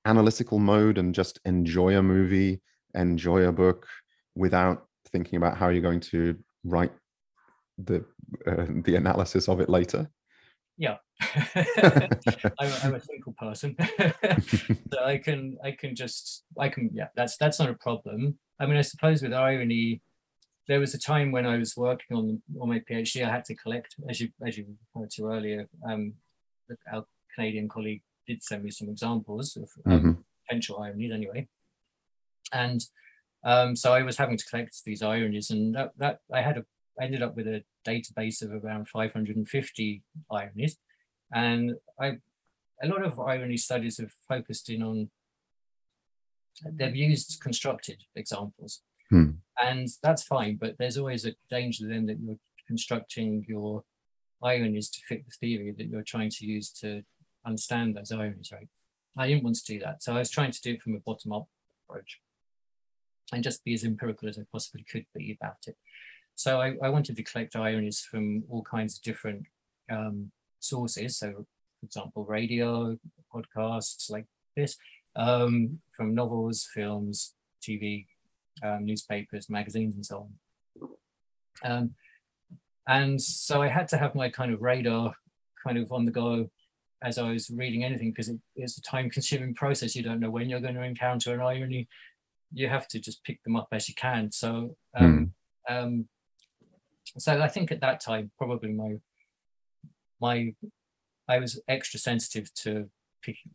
[0.06, 2.62] analytical mode and just enjoy a movie,
[2.93, 3.88] enjoy a book
[4.36, 6.91] without thinking about how you're going to write
[7.78, 8.04] the
[8.47, 10.10] uh, the analysis of it later?
[10.78, 12.10] Yeah, I'm,
[12.84, 13.76] I'm, a simple person,
[14.91, 18.39] so I can I can just I can yeah that's that's not a problem.
[18.62, 20.02] I mean, I suppose with irony,
[20.67, 23.26] there was a time when I was working on on my PhD.
[23.26, 25.67] I had to collect, as you as you referred to earlier.
[25.89, 26.13] Um,
[26.93, 30.12] our Canadian colleague did send me some examples of um, mm-hmm.
[30.45, 31.47] potential ironies, anyway.
[32.54, 32.86] And
[33.43, 36.65] um, so I was having to collect these ironies, and that, that I had a
[37.00, 40.78] I ended up with a database of around 550 ironies,
[41.34, 42.17] and I
[42.84, 45.10] a lot of irony studies have focused in on
[46.73, 48.81] they've used constructed examples.
[49.09, 49.31] Hmm.
[49.61, 52.37] And that's fine, but there's always a danger then that you're
[52.67, 53.83] constructing your
[54.43, 57.03] ironies to fit the theory that you're trying to use to
[57.45, 58.67] understand those ironies, right?
[59.17, 60.01] I didn't want to do that.
[60.03, 61.47] So I was trying to do it from a bottom up
[61.83, 62.19] approach
[63.33, 65.75] and just be as empirical as I possibly could be about it.
[66.35, 69.45] So I, I wanted to collect ironies from all kinds of different
[69.91, 71.17] um, sources.
[71.17, 72.97] So, for example, radio,
[73.33, 74.77] podcasts like this,
[75.15, 78.06] um, from novels, films, TV,
[78.63, 80.89] um, newspapers, magazines, and so on.
[81.63, 81.95] Um,
[82.88, 85.13] and so I had to have my kind of radar
[85.63, 86.50] kind of on the go
[87.04, 89.95] as I was reading anything because it, it's a time consuming process.
[89.95, 91.88] You don't know when you're going to encounter an irony.
[92.54, 94.32] You have to just pick them up as you can.
[94.32, 95.32] So, um,
[95.69, 95.84] mm.
[95.84, 96.08] um,
[97.17, 98.95] so I think at that time, probably my,
[100.19, 100.54] my,
[101.28, 102.89] I was extra sensitive to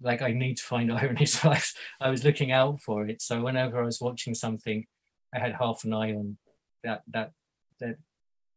[0.01, 1.27] like I need to find irony.
[1.27, 3.23] So I was, I was looking out for it.
[3.23, 4.87] So whenever I was watching something,
[5.35, 6.37] I had half an eye on
[6.85, 7.33] that that
[7.81, 7.97] that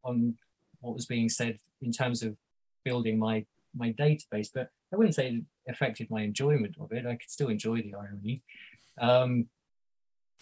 [0.04, 0.36] on
[0.82, 2.36] what was being said in terms of
[2.84, 3.46] building my
[3.76, 4.50] my database.
[4.54, 7.06] But I wouldn't say it affected my enjoyment of it.
[7.06, 8.42] I could still enjoy the irony.
[9.00, 9.48] Um,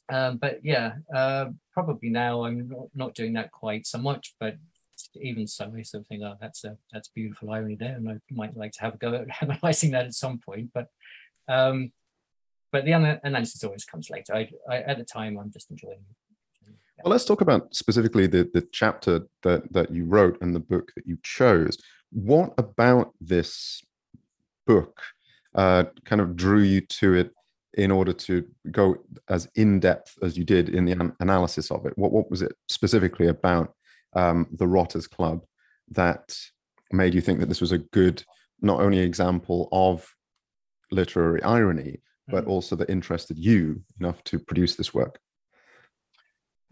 [0.10, 4.58] um, but yeah, uh, probably now I'm not, not doing that quite so much, but
[5.22, 8.18] even so, I sort of think, oh, that's a that's beautiful irony there, and I
[8.32, 10.72] might like to have a go at analysing that at some point.
[10.74, 10.88] But
[11.48, 11.92] um,
[12.72, 14.36] but the analysis always comes later.
[14.36, 16.16] I, I, at the time, I'm just enjoying it.
[17.04, 20.92] Well, let's talk about specifically the the chapter that that you wrote and the book
[20.96, 21.78] that you chose.
[22.12, 23.84] What about this
[24.66, 25.02] book
[25.56, 27.32] uh, kind of drew you to it
[27.74, 28.98] in order to go
[29.30, 31.98] as in depth as you did in the an- analysis of it?
[31.98, 33.74] What what was it specifically about
[34.18, 35.46] um, the Rotters Club
[35.92, 36.36] that
[36.92, 38.24] made you think that this was a good,
[38.62, 40.06] not only example of
[40.92, 42.52] literary irony, but mm-hmm.
[42.52, 45.20] also that interested you enough to produce this work?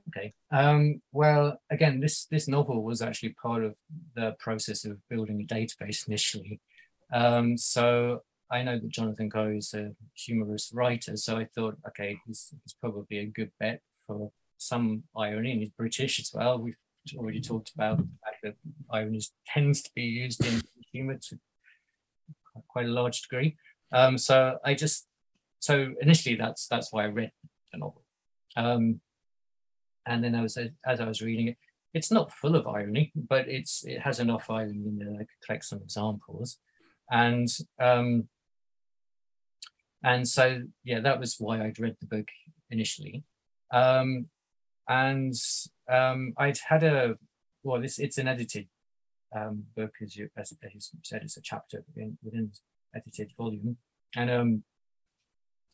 [0.10, 0.34] Okay.
[0.52, 3.76] Um, well, again, this this novel was actually part of
[4.16, 6.60] the process of building a database initially.
[7.12, 12.18] Um, so I know that Jonathan Coe is a humorous writer, so I thought, okay,
[12.26, 16.60] he's, he's probably a good bet for some irony, and he's British as well.
[16.60, 16.78] We've
[17.18, 18.56] already talked about the fact that
[18.92, 21.40] irony tends to be used in humor to
[22.68, 23.58] quite a large degree.
[23.92, 25.08] Um, so I just
[25.60, 27.32] so initially that's that's why I read
[27.72, 28.04] the novel.
[28.56, 29.02] Um,
[30.06, 31.58] and then I was as I was reading it,
[31.94, 35.14] it's not full of irony, but it's it has enough irony in there.
[35.14, 36.58] I could collect some examples,
[37.10, 37.48] and
[37.80, 38.28] um,
[40.04, 42.28] and so yeah, that was why I'd read the book
[42.70, 43.24] initially,
[43.72, 44.28] um,
[44.88, 45.34] and
[45.90, 47.16] um, I'd had a
[47.64, 48.68] well, this it's an edited
[49.36, 52.52] um, book as you as, as you said, it's a chapter within, within
[52.96, 53.78] edited volume,
[54.16, 54.64] and um,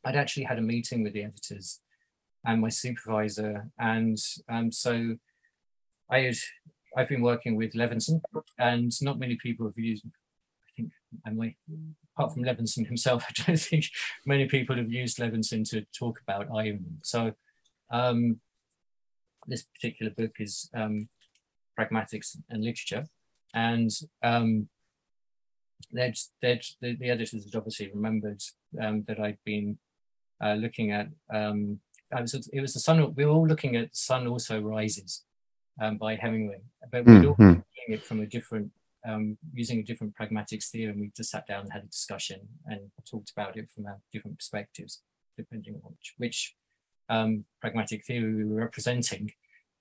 [0.04, 1.80] I'd actually had a meeting with the editors
[2.46, 3.70] and my supervisor.
[3.78, 4.18] And
[4.50, 5.16] um, so
[6.10, 6.36] I had,
[6.98, 8.22] I've been working with Levinson
[8.58, 10.92] and not many people have used, I think,
[11.26, 11.54] and
[12.16, 13.86] apart from Levinson himself, I don't think
[14.26, 16.80] many people have used Levinson to talk about irony.
[17.04, 17.34] So
[17.92, 18.40] um,
[19.48, 21.10] this particular book is um,
[21.80, 23.06] Pragmatics and Literature.
[23.54, 23.90] And
[24.24, 24.70] um,
[25.94, 28.42] they'd, they'd, the, the editors had obviously remembered
[28.82, 29.78] um, that I'd been
[30.44, 31.80] uh, looking at um,
[32.20, 33.14] was, it was the sun.
[33.16, 35.24] We were all looking at "Sun Also Rises"
[35.82, 37.44] um, by Hemingway, but we were mm-hmm.
[37.44, 38.72] all looking it from a different,
[39.08, 40.92] um, using a different pragmatics theory.
[40.92, 43.98] and We just sat down and had a discussion and talked about it from our
[44.12, 45.02] different perspectives,
[45.38, 46.56] depending on which, which
[47.12, 49.32] um, pragmatic theory we were representing.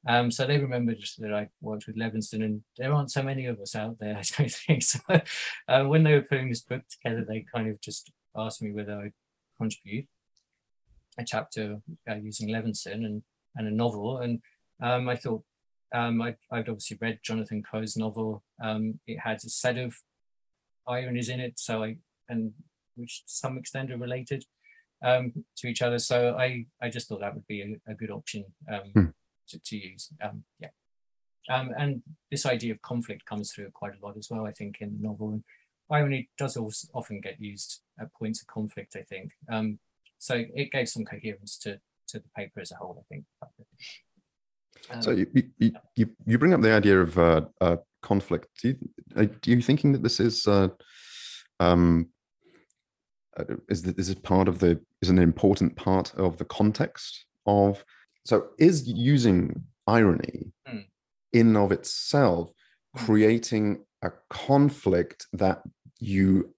[0.06, 3.60] Um, so they remembered that I worked with Levinson, and there aren't so many of
[3.60, 4.82] us out there, I don't think.
[4.82, 4.98] So
[5.68, 8.98] uh, when they were putting this book together, they kind of just asked me whether
[8.98, 9.12] I'd
[9.58, 10.06] contribute
[11.18, 13.22] a chapter uh, using Levinson and,
[13.56, 14.18] and a novel.
[14.18, 14.40] And
[14.82, 15.42] um, I thought
[15.94, 18.42] um, I, I'd obviously read Jonathan Coe's novel.
[18.62, 19.94] Um, it had a set of
[20.88, 21.96] ironies in it, so I
[22.28, 22.52] and
[22.96, 24.44] which to some extent are related
[25.02, 25.98] um, to each other.
[25.98, 29.04] So I I just thought that would be a, a good option um, hmm.
[29.48, 30.08] to, to use.
[30.22, 30.68] Um, yeah.
[31.48, 34.78] Um, and this idea of conflict comes through quite a lot as well, I think,
[34.80, 35.30] in the novel.
[35.30, 35.44] And
[35.90, 39.32] irony does also often get used at points of conflict, I think.
[39.48, 39.78] Um,
[40.18, 42.96] so it gave some coherence to to the paper as a whole.
[42.98, 43.24] I think.
[44.90, 45.26] Um, so you,
[45.58, 48.48] you, you you bring up the idea of uh, uh, conflict.
[48.62, 48.76] Do you,
[49.16, 50.68] are you thinking that this is uh,
[51.58, 52.08] um,
[53.36, 57.84] uh, is is this part of the is an important part of the context of
[58.24, 60.84] so is using irony mm.
[61.32, 62.50] in of itself
[62.94, 63.04] hmm.
[63.04, 65.62] creating a conflict that
[65.98, 66.54] you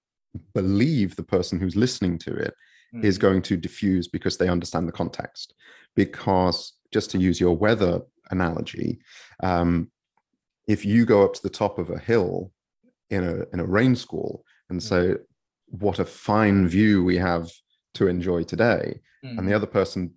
[0.53, 2.53] believe the person who's listening to it
[2.93, 3.03] mm.
[3.03, 5.53] is going to diffuse because they understand the context.
[5.95, 8.01] Because just to use your weather
[8.31, 8.99] analogy,
[9.41, 9.91] um,
[10.67, 12.51] if you go up to the top of a hill
[13.09, 14.83] in a in a rain squall and mm.
[14.83, 15.15] say,
[15.67, 17.51] "What a fine view we have
[17.95, 19.37] to enjoy today," mm.
[19.37, 20.13] and the other person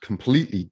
[0.00, 0.70] completely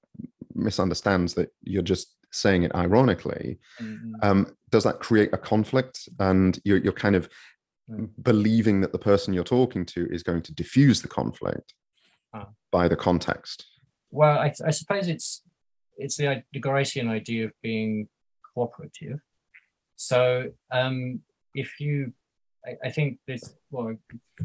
[0.55, 4.15] misunderstands that you're just saying it ironically, mm-hmm.
[4.23, 6.09] um, does that create a conflict?
[6.19, 7.29] And you're, you're kind of
[7.89, 8.09] mm.
[8.23, 11.75] believing that the person you're talking to is going to diffuse the conflict
[12.35, 12.49] ah.
[12.71, 13.67] by the context.
[14.11, 15.43] Well, I, I, suppose it's
[15.97, 18.09] it's the, the Gricean idea of being
[18.55, 19.21] cooperative.
[19.97, 21.21] So um,
[21.55, 22.13] if you,
[22.67, 23.97] I, I, think this, well,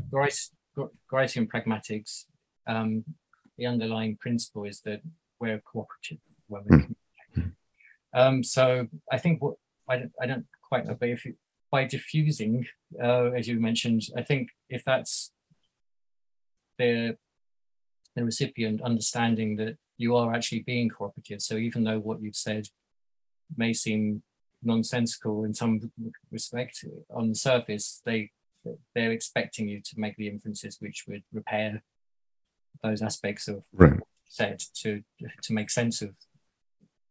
[0.10, 0.52] Grice,
[1.12, 2.26] Gricean pragmatics,
[2.68, 3.04] um,
[3.58, 5.02] the underlying principle is that
[5.40, 7.52] we're cooperative when we mm.
[8.14, 9.56] um, so I think what
[9.90, 11.36] I don't, I don't quite know, but if you
[11.70, 12.66] by diffusing,
[13.02, 15.32] uh, as you mentioned, I think if that's
[16.78, 17.18] the
[18.16, 22.68] the recipient understanding that you are actually being cooperative, so even though what you've said
[23.56, 24.24] may seem
[24.64, 25.92] nonsensical in some
[26.32, 28.32] respect on the surface, they
[28.96, 31.84] they're expecting you to make the inferences which would repair
[32.84, 34.00] those aspects of right.
[34.28, 35.02] said to
[35.42, 36.12] to make sense of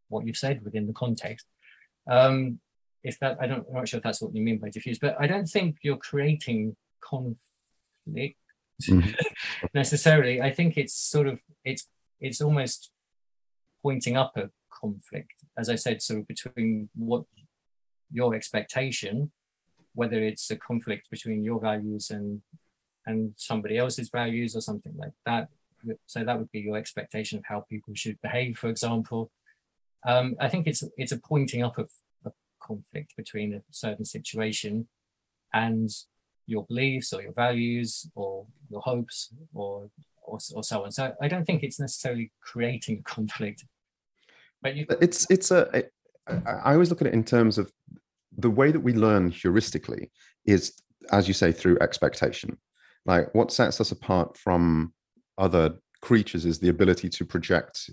[0.08, 1.46] what you've said within the context.
[2.08, 2.60] Um,
[3.02, 5.16] if that I don't, I'm not sure if that's what you mean by diffuse, but
[5.18, 8.38] I don't think you're creating conflict
[8.82, 9.10] mm-hmm.
[9.74, 10.40] necessarily.
[10.40, 11.88] I think it's sort of it's
[12.20, 12.90] it's almost
[13.82, 17.24] pointing up a conflict, as I said, sort of between what
[18.10, 19.30] your expectation,
[19.96, 22.42] whether it's a conflict between your values and
[23.06, 25.48] and somebody else's values or something like that.
[26.06, 29.30] So that would be your expectation of how people should behave, for example.
[30.04, 31.88] Um, I think it's it's a pointing up of
[32.24, 34.88] a conflict between a certain situation
[35.54, 35.88] and
[36.46, 39.88] your beliefs or your values or your hopes or,
[40.22, 40.92] or, or so on.
[40.92, 43.64] So I don't think it's necessarily creating a conflict.
[44.62, 45.84] But you- it's it's a.
[46.28, 47.70] I always look at it in terms of
[48.36, 50.10] the way that we learn heuristically
[50.44, 52.58] is, as you say, through expectation.
[53.04, 54.92] like what sets us apart from
[55.38, 57.88] other creatures is the ability to project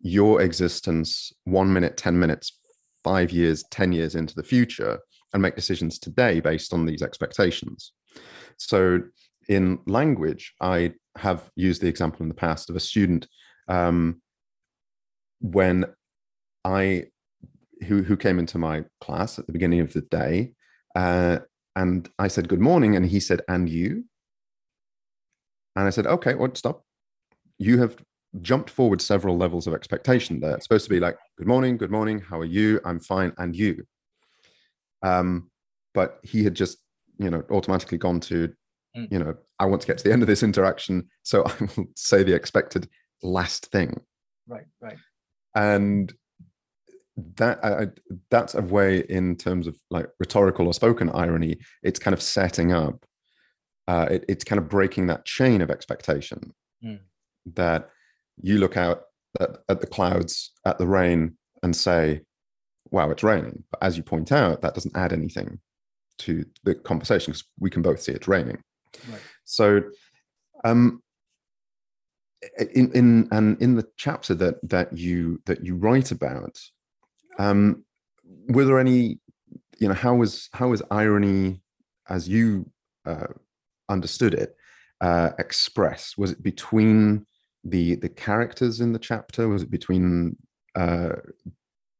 [0.00, 2.58] your existence one minute, 10 minutes,
[3.02, 4.98] five years, 10 years into the future
[5.32, 7.92] and make decisions today based on these expectations.
[8.56, 9.00] So
[9.48, 13.26] in language, I have used the example in the past of a student
[13.68, 14.22] um,
[15.40, 15.86] when
[16.64, 17.06] I
[17.86, 20.52] who who came into my class at the beginning of the day,
[20.94, 21.38] uh,
[21.76, 24.04] and I said good morning, and he said and you,
[25.76, 26.84] and I said okay, what well, stop,
[27.58, 27.96] you have
[28.42, 30.56] jumped forward several levels of expectation there.
[30.56, 32.80] It's supposed to be like good morning, good morning, how are you?
[32.84, 33.84] I'm fine, and you.
[35.02, 35.50] Um,
[35.94, 36.78] but he had just
[37.18, 38.52] you know automatically gone to
[38.96, 39.10] mm.
[39.10, 41.86] you know I want to get to the end of this interaction, so I will
[41.96, 42.88] say the expected
[43.22, 44.00] last thing.
[44.46, 44.96] Right, right.
[45.54, 46.12] And
[47.36, 47.88] that I,
[48.30, 52.72] that's a way in terms of like rhetorical or spoken irony it's kind of setting
[52.72, 53.04] up
[53.88, 56.52] uh, it, it's kind of breaking that chain of expectation
[56.84, 57.00] mm.
[57.54, 57.90] that
[58.40, 59.02] you look out
[59.40, 62.20] at, at, the clouds at the rain and say
[62.90, 65.58] wow it's raining but as you point out that doesn't add anything
[66.18, 68.62] to the conversation because we can both see it's raining
[69.10, 69.20] right.
[69.44, 69.82] so
[70.64, 71.02] um
[72.74, 76.58] in in and in the chapter that that you that you write about
[77.40, 77.84] um,
[78.48, 79.18] were there any,
[79.78, 81.62] you know, how was how was irony,
[82.08, 82.70] as you
[83.06, 83.28] uh,
[83.88, 84.54] understood it,
[85.00, 86.18] uh, expressed?
[86.18, 87.26] Was it between
[87.64, 89.48] the the characters in the chapter?
[89.48, 90.36] Was it between
[90.74, 91.12] uh,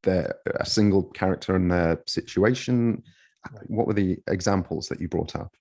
[0.02, 3.02] their a single character and their situation?
[3.66, 5.52] What were the examples that you brought up?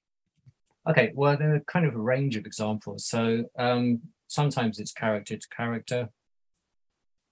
[0.89, 3.06] Okay, well, there are kind of a range of examples.
[3.06, 6.10] So um, sometimes it's character to character.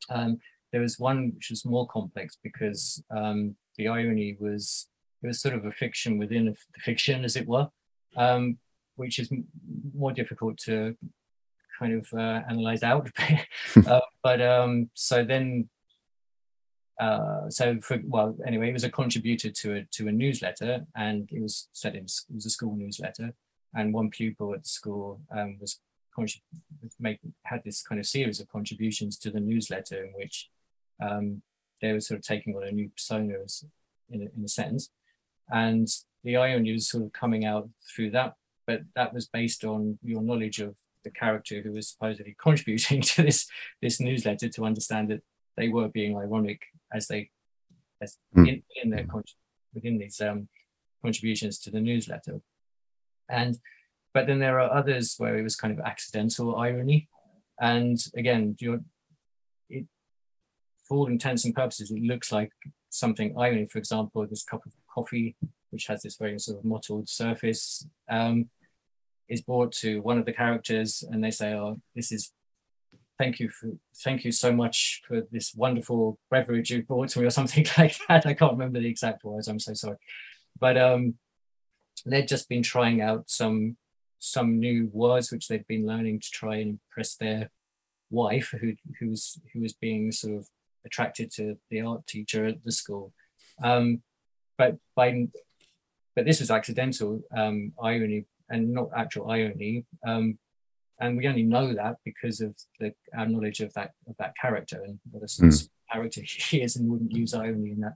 [0.10, 0.40] Um,
[0.72, 4.88] there was one which was more complex because um, the irony was
[5.24, 7.68] it was sort of a fiction within a fiction, as it were,
[8.16, 8.58] um,
[8.96, 9.32] which is
[9.96, 10.96] more difficult to
[11.80, 13.10] kind of uh, analyze out.
[13.88, 15.70] uh, but um, so then,
[17.00, 21.30] uh, so for well, anyway, it was a contributor to a to a newsletter, and
[21.32, 23.34] it was it was, it was a school newsletter,
[23.74, 25.80] and one pupil at the school um, was
[27.00, 30.50] make had this kind of series of contributions to the newsletter in which
[31.02, 31.42] um,
[31.82, 33.36] they were sort of taking on a new persona
[34.10, 34.90] in, a, in a sense.
[35.50, 35.88] And
[36.24, 38.34] the irony was sort of coming out through that,
[38.66, 43.24] but that was based on your knowledge of the character who was supposedly contributing to
[43.24, 43.48] this
[43.82, 45.24] this newsletter to understand that
[45.56, 46.62] they were being ironic
[46.94, 47.30] as they
[48.02, 48.48] as mm.
[48.48, 49.06] in, in their
[49.74, 50.48] within these um,
[51.02, 52.42] contributions to the newsletter.
[53.30, 53.58] And
[54.14, 57.08] but then there are others where it was kind of accidental irony.
[57.60, 58.82] And again, you're
[60.88, 62.52] for all intents and purposes, it looks like
[62.90, 65.36] something I mean, For example, this cup of coffee,
[65.70, 68.50] which has this very sort of mottled surface, um,
[69.30, 72.32] is brought to one of the characters, and they say, "Oh, this is
[73.18, 73.72] thank you for
[74.04, 77.98] thank you so much for this wonderful beverage you brought to me," or something like
[78.08, 78.26] that.
[78.26, 79.48] I can't remember the exact words.
[79.48, 79.98] I'm so sorry,
[80.60, 81.16] but um,
[82.06, 83.78] they'd just been trying out some
[84.20, 87.52] some new words which they'd been learning to try and impress their
[88.10, 90.48] wife, who who was who was being sort of
[90.86, 93.14] attracted to the art teacher at the school.
[93.64, 94.02] Um,
[94.58, 95.28] but by
[96.16, 99.86] but this was accidental um, irony and not actual irony.
[100.06, 100.40] Um,
[101.00, 104.82] and we only know that because of the, our knowledge of that of that character
[104.84, 105.70] and what a mm.
[105.92, 107.94] character he is, and wouldn't use irony in that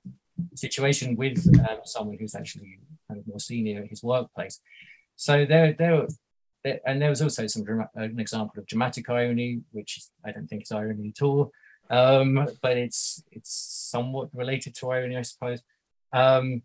[0.56, 4.60] situation with um, someone who's actually kind of more senior at his workplace.
[5.16, 6.08] So there, there,
[6.64, 7.66] there and there was also some
[7.96, 11.52] an example of dramatic irony, which I don't think is irony at all
[11.92, 13.54] um, but it's it's
[13.92, 15.62] somewhat related to irony, I suppose.
[16.14, 16.64] Um,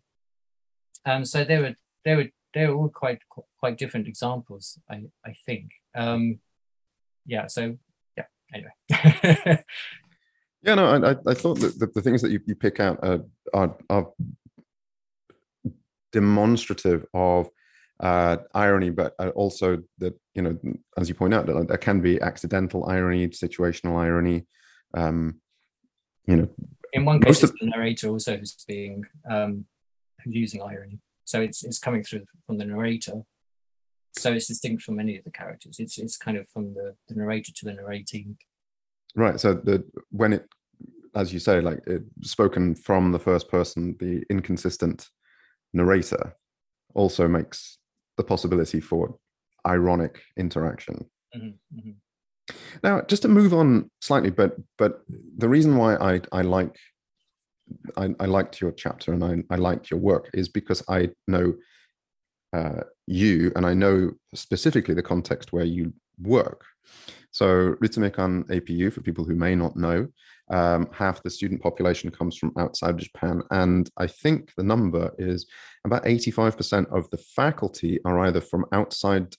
[1.05, 3.21] um, so they were they were they were all quite
[3.59, 5.71] quite different examples, I I think.
[5.93, 6.39] Um,
[7.25, 7.47] yeah.
[7.47, 7.77] So
[8.15, 8.25] yeah.
[8.53, 8.71] Anyway.
[10.61, 10.75] yeah.
[10.75, 13.19] No, I I thought that the, the things that you, you pick out are,
[13.53, 14.07] are, are
[16.13, 17.49] demonstrative of
[17.99, 20.57] uh, irony, but also that you know,
[20.97, 24.45] as you point out, that there can be accidental irony, situational irony,
[24.93, 25.39] um,
[26.25, 26.49] you know,
[26.93, 29.65] in one case, of, the narrator also is being um,
[30.25, 33.21] using irony, so it's it's coming through from the narrator.
[34.17, 35.77] So it's distinct from any of the characters.
[35.79, 38.37] It's it's kind of from the, the narrator to the narrating.
[39.15, 39.39] Right.
[39.39, 40.47] So the when it,
[41.15, 45.07] as you say, like it spoken from the first person, the inconsistent
[45.73, 46.35] narrator
[46.95, 47.77] also makes
[48.17, 49.17] the possibility for
[49.67, 51.05] ironic interaction.
[51.35, 51.91] Mm-hmm, mm-hmm.
[52.83, 55.01] Now, just to move on slightly, but but
[55.37, 56.75] the reason why I I like
[57.97, 61.55] I, I liked your chapter and I, I liked your work is because I know
[62.53, 66.63] uh, you, and I know specifically the context where you work.
[67.31, 70.07] So Ritsumeikan APU, for people who may not know,
[70.49, 73.43] um, half the student population comes from outside Japan.
[73.51, 75.45] And I think the number is
[75.85, 79.35] about 85% of the faculty are either from outside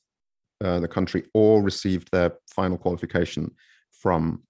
[0.63, 3.51] uh, the country or received their final qualification
[3.93, 4.43] from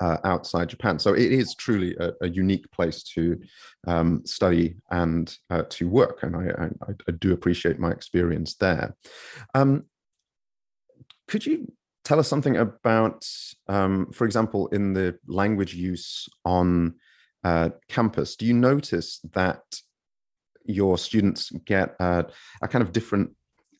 [0.00, 0.98] uh, outside Japan.
[0.98, 3.40] So it is truly a, a unique place to
[3.86, 6.22] um, study and uh, to work.
[6.22, 8.94] And I, I, I, do appreciate my experience there.
[9.54, 9.84] Um,
[11.26, 11.72] could you
[12.04, 13.28] tell us something about,
[13.66, 16.94] um, for example, in the language use on
[17.44, 18.36] uh, campus?
[18.36, 19.62] Do you notice that
[20.64, 22.26] your students get a
[22.68, 23.30] kind of different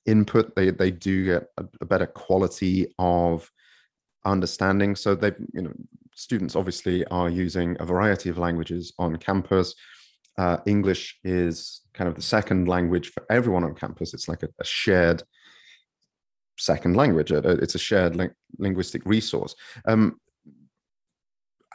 [0.09, 0.57] input?
[0.57, 3.51] They, they do get a, a better quality of
[4.25, 4.97] understanding.
[4.97, 5.73] So they, you know,
[6.15, 9.75] students obviously are using a variety of languages on campus.
[10.37, 14.15] Uh, English is kind of the second language for everyone on campus.
[14.15, 15.23] It's like a, a shared
[16.59, 17.31] second language.
[17.33, 19.55] It's a shared ling- linguistic resource.
[19.87, 20.21] Um,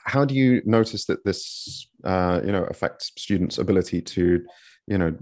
[0.05, 4.23] how do you notice that this, uh, you know, affects students' ability to,
[4.88, 5.21] you know, uh,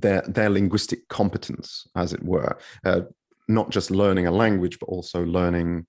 [0.00, 2.58] their their linguistic competence, as it were?
[2.84, 3.02] Uh,
[3.48, 5.86] not just learning a language, but also learning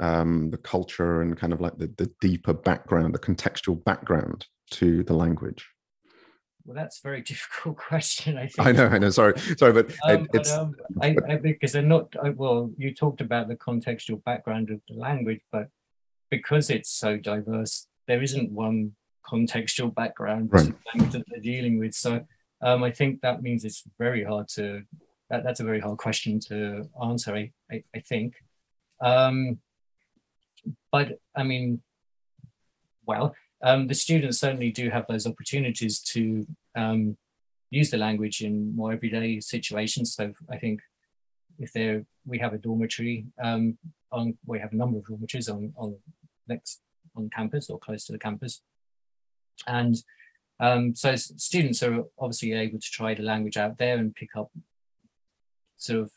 [0.00, 5.02] um, the culture and kind of like the, the deeper background, the contextual background to
[5.04, 5.68] the language?
[6.64, 8.36] Well, that's a very difficult question.
[8.36, 8.66] I think.
[8.66, 9.10] I know, I know.
[9.10, 10.50] Sorry, sorry, but, um, it's.
[10.50, 12.14] But, um, I, I, because they're not.
[12.36, 15.68] Well, you talked about the contextual background of the language, but
[16.30, 18.92] because it's so diverse, there isn't one
[19.26, 20.72] contextual background right.
[21.10, 21.94] that they're dealing with.
[21.94, 22.24] So
[22.60, 24.82] um, I think that means it's very hard to.
[25.30, 27.34] That, that's a very hard question to answer.
[27.34, 28.34] I, I, I think.
[29.00, 29.58] Um,
[30.90, 31.82] but I mean,
[33.06, 36.46] well, um, the students certainly do have those opportunities to
[36.76, 37.16] um,
[37.70, 40.14] use the language in more everyday situations.
[40.14, 40.80] So I think
[41.58, 43.78] if they're, we have a dormitory um,
[44.12, 45.96] on, we have a number of dormitories on on
[46.46, 46.80] next
[47.16, 48.62] on campus or close to the campus,
[49.66, 49.96] and
[50.60, 54.50] um, so students are obviously able to try the language out there and pick up
[55.76, 56.12] sort of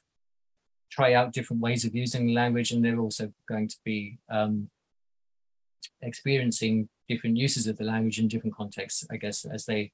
[0.90, 4.70] try out different ways of using the language, and they're also going to be um,
[6.02, 9.92] experiencing different uses of the language in different contexts, I guess, as they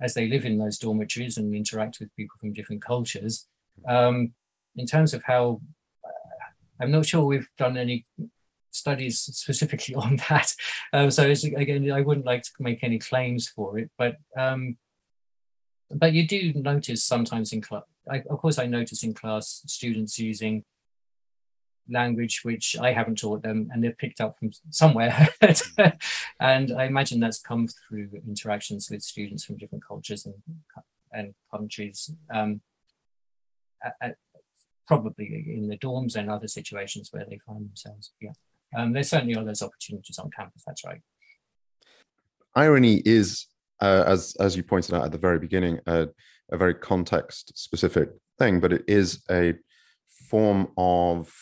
[0.00, 3.46] as they live in those dormitories and interact with people from different cultures.
[3.86, 4.32] Um,
[4.76, 5.60] in terms of how,
[6.04, 6.44] uh,
[6.80, 8.06] I'm not sure we've done any
[8.78, 10.54] studies specifically on that.
[10.92, 14.76] Um, so again, I wouldn't like to make any claims for it, but um,
[15.90, 17.82] but you do notice sometimes in class,
[18.30, 20.64] of course, I notice in class students using
[21.90, 25.28] language which I haven't taught them and they've picked up from somewhere.
[26.40, 30.34] and I imagine that's come through interactions with students from different cultures and,
[31.12, 32.60] and countries, um,
[33.82, 34.16] at, at,
[34.86, 38.12] probably in the dorms and other situations where they find themselves.
[38.20, 38.32] Yeah.
[38.76, 41.00] Um, there certainly are those opportunities on campus, that's right.
[42.54, 43.46] Irony is,
[43.80, 46.06] uh, as, as you pointed out at the very beginning, uh,
[46.50, 49.54] a very context specific thing, but it is a
[50.28, 51.32] form of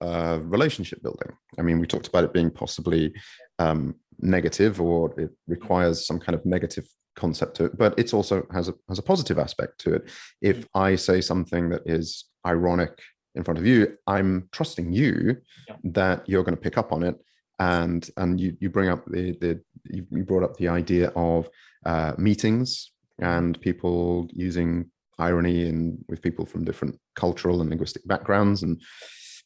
[0.00, 1.30] uh, relationship building.
[1.58, 3.14] I mean, we talked about it being possibly
[3.58, 8.46] um, negative or it requires some kind of negative concept to it, but it also
[8.52, 10.10] has a has a positive aspect to it.
[10.40, 12.98] If I say something that is ironic
[13.34, 15.36] in front of you, I'm trusting you
[15.68, 15.76] yeah.
[15.84, 17.16] that you're going to pick up on it.
[17.58, 21.48] And and you you bring up the the you brought up the idea of
[21.86, 28.62] uh, meetings and people using irony and with people from different cultural and linguistic backgrounds
[28.62, 28.80] and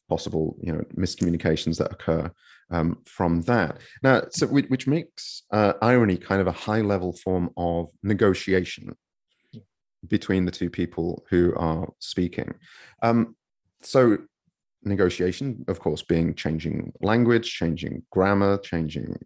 [0.09, 2.31] possible you know miscommunications that occur
[2.71, 7.13] um, from that now so which, which makes uh, irony kind of a high level
[7.13, 8.95] form of negotiation
[10.07, 12.53] between the two people who are speaking
[13.03, 13.35] um,
[13.89, 14.17] so
[14.83, 19.17] negotiation of course being changing language changing grammar changing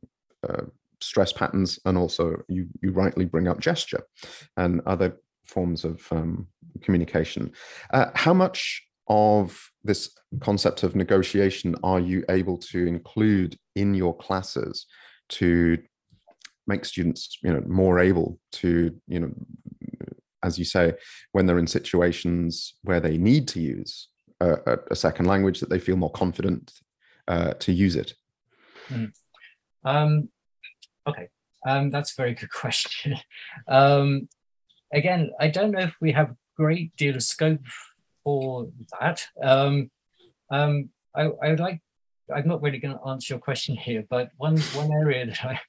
[0.48, 0.64] uh,
[1.02, 4.04] stress patterns, and also you you rightly bring up gesture
[4.58, 6.48] and other forms of um,
[6.82, 7.52] communication.
[7.92, 14.16] Uh, how much of this concept of negotiation are you able to include in your
[14.16, 14.86] classes
[15.28, 15.78] to
[16.68, 19.32] make students you know more able to you know
[20.44, 20.94] as you say
[21.32, 24.08] when they're in situations where they need to use
[24.42, 26.74] a, a second language that they feel more confident
[27.28, 28.14] uh, to use it
[28.90, 29.12] mm.
[29.86, 30.30] um,
[31.08, 31.30] Okay,
[31.68, 33.16] um, that's a very good question.
[33.68, 34.28] Um,
[34.94, 37.66] again, I don't know if we have a great deal of scope
[38.24, 38.68] for
[39.00, 39.26] that.
[39.42, 39.90] Um,
[40.52, 41.82] um, I, I, would like,
[42.34, 45.60] I'm not really going to answer your question here, but one, one area that I,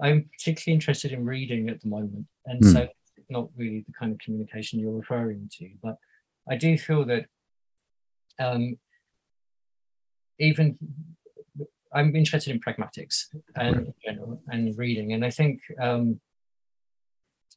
[0.00, 2.72] I'm particularly interested in reading at the moment, and mm.
[2.72, 2.88] so
[3.30, 5.96] not really the kind of communication you're referring to, but
[6.48, 7.26] I do feel that
[8.38, 8.78] um,
[10.38, 10.78] even
[11.92, 16.20] I'm interested in pragmatics and in general and reading, and I think um,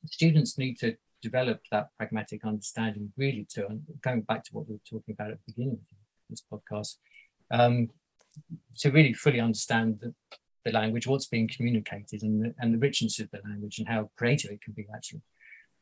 [0.06, 3.68] students need to develop that pragmatic understanding really to
[4.02, 5.98] going back to what we were talking about at the beginning of
[6.30, 6.98] this podcast
[7.50, 7.90] um,
[8.78, 10.14] to really fully understand the,
[10.64, 14.10] the, language what's being communicated and the, and the richness of the language and how
[14.16, 15.22] creative it can be actually.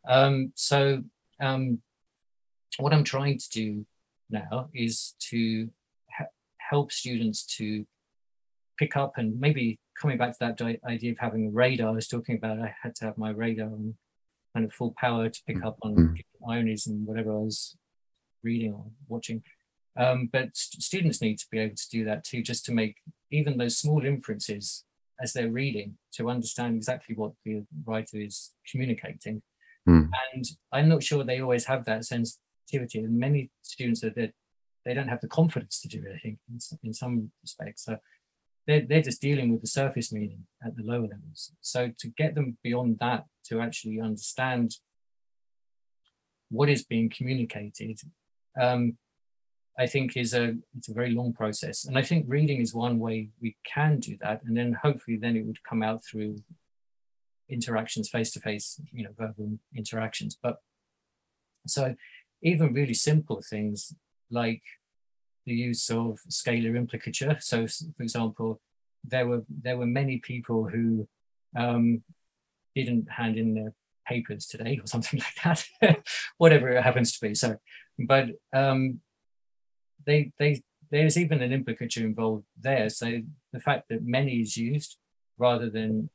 [0.07, 1.03] Um, so
[1.41, 1.79] um,
[2.77, 3.85] what i'm trying to do
[4.29, 5.69] now is to
[6.57, 7.85] help students to
[8.77, 12.07] pick up and maybe coming back to that idea of having a radar, I was
[12.07, 13.95] talking about I had to have my radar on
[14.53, 16.49] kind of full power to pick up on mm-hmm.
[16.49, 17.77] ironies and whatever I was
[18.43, 19.43] reading or watching.
[19.97, 22.97] Um, but st- students need to be able to do that too, just to make
[23.31, 24.83] even those small inferences
[25.21, 29.41] as they're reading to understand exactly what the writer is communicating.
[29.87, 30.09] Mm.
[30.33, 32.05] And I'm not sure they always have that
[32.65, 32.99] sensitivity.
[32.99, 34.33] And many students are that
[34.85, 37.85] they don't have the confidence to do it, I think, in, in some respects.
[37.85, 37.97] So
[38.67, 41.51] they're, they're just dealing with the surface meaning at the lower levels.
[41.61, 44.75] So to get them beyond that to actually understand
[46.49, 47.99] what is being communicated,
[48.59, 48.97] um,
[49.77, 51.85] I think is a it's a very long process.
[51.85, 54.41] And I think reading is one way we can do that.
[54.45, 56.37] And then hopefully then it would come out through
[57.49, 60.37] interactions, face-to-face, you know, verbal interactions.
[60.41, 60.57] But
[61.67, 61.95] so
[62.41, 63.93] even really simple things
[64.29, 64.61] like
[65.45, 67.37] the use of scalar implicature.
[67.39, 68.61] So, for example,
[69.03, 71.07] there were there were many people who
[71.55, 72.03] um,
[72.75, 73.73] didn't hand in their
[74.07, 76.03] papers today or something like that,
[76.37, 77.35] whatever it happens to be.
[77.35, 77.57] So,
[77.99, 78.99] but um,
[80.05, 82.89] they they there's even an implicature involved there.
[82.89, 83.21] So
[83.51, 84.97] the fact that many is used
[85.37, 86.09] rather than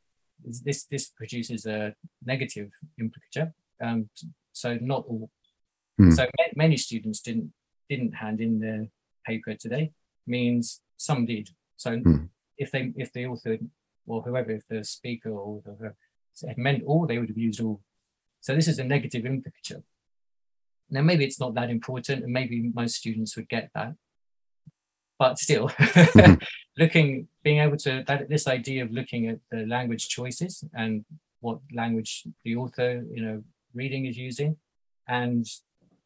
[0.45, 1.95] this this produces a
[2.25, 3.53] negative implicature.
[3.81, 4.09] Um,
[4.53, 5.31] so not all.
[6.01, 6.17] Mm.
[6.17, 6.27] So
[6.57, 7.53] many students didn't
[7.89, 8.87] didn't hand in their
[9.27, 9.93] paper today
[10.27, 11.51] means some did.
[11.77, 12.29] So mm.
[12.57, 13.59] if they if the author
[14.07, 15.95] or whoever, if the speaker or the
[16.43, 17.81] it meant all, they would have used all.
[18.41, 19.83] So this is a negative implicature.
[20.89, 23.95] Now maybe it's not that important, and maybe most students would get that.
[25.19, 26.35] But still, mm-hmm.
[26.79, 31.05] looking, being able to that this idea of looking at the language choices and
[31.41, 33.45] what language the author, you know,
[33.75, 34.57] reading is using,
[35.07, 35.47] and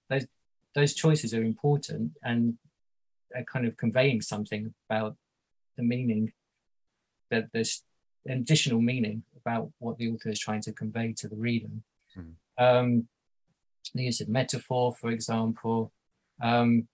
[0.09, 0.27] those
[0.75, 2.59] those choices are important and
[3.35, 5.17] are kind of conveying something about
[5.77, 6.33] the meaning
[7.31, 7.83] that there's
[8.27, 11.69] an additional meaning about what the author is trying to convey to the reader.
[12.17, 12.35] Mm.
[12.59, 13.09] Um,
[13.95, 15.93] the use of metaphor, for example.
[16.41, 16.89] Um,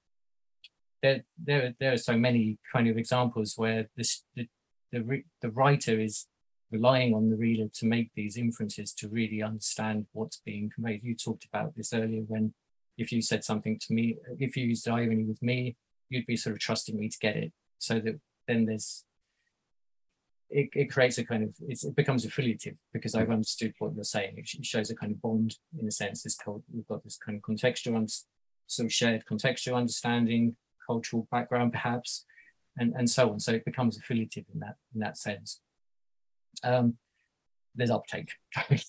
[1.03, 4.49] there, there, there are so many kind of examples where this, the,
[4.93, 6.27] the, the writer is
[6.71, 11.03] relying on the reader to make these inferences to really understand what's being conveyed.
[11.03, 12.55] You talked about this earlier when
[13.01, 15.77] if you said something to me, if you used irony with me,
[16.11, 17.53] you'd be sort of trusting me to get it.
[17.79, 19.05] So that then there's
[20.51, 24.35] it, it creates a kind of it becomes affiliative because I've understood what you're saying.
[24.37, 26.23] It shows a kind of bond in a sense.
[26.23, 28.25] This called, we've got this kind of contextual,
[28.67, 32.27] some shared contextual understanding, cultural background perhaps,
[32.77, 33.41] and and so on.
[33.41, 35.61] So it becomes affiliative in that in that sense.
[36.63, 36.99] Um,
[37.75, 38.33] there's uptake.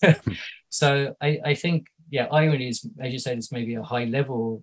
[0.68, 4.62] so I, I think yeah, irony is, as you said, it's maybe a high level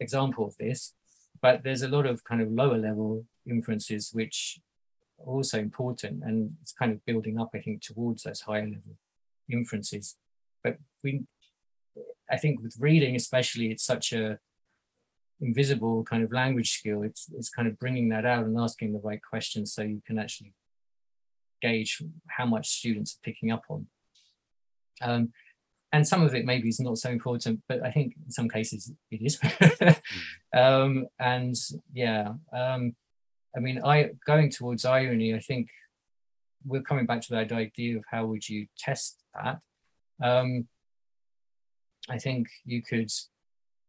[0.00, 0.92] example of this,
[1.40, 4.60] but there's a lot of kind of lower level inferences which
[5.18, 8.98] are also important and it's kind of building up, I think, towards those higher level
[9.50, 10.16] inferences.
[10.62, 11.22] But we,
[12.30, 14.38] I think with reading especially, it's such a
[15.40, 17.02] invisible kind of language skill.
[17.02, 20.18] It's, it's kind of bringing that out and asking the right questions so you can
[20.18, 20.52] actually
[21.62, 23.86] gauge how much students are picking up on.
[25.00, 25.32] Um,
[25.92, 28.92] and some of it maybe is not so important, but I think in some cases
[29.10, 29.38] it is.
[30.54, 31.54] um, and
[31.92, 32.94] yeah, um,
[33.56, 35.34] I mean, I going towards irony.
[35.34, 35.68] I think
[36.64, 39.60] we're coming back to that idea of how would you test that.
[40.22, 40.68] Um,
[42.10, 43.10] I think you could,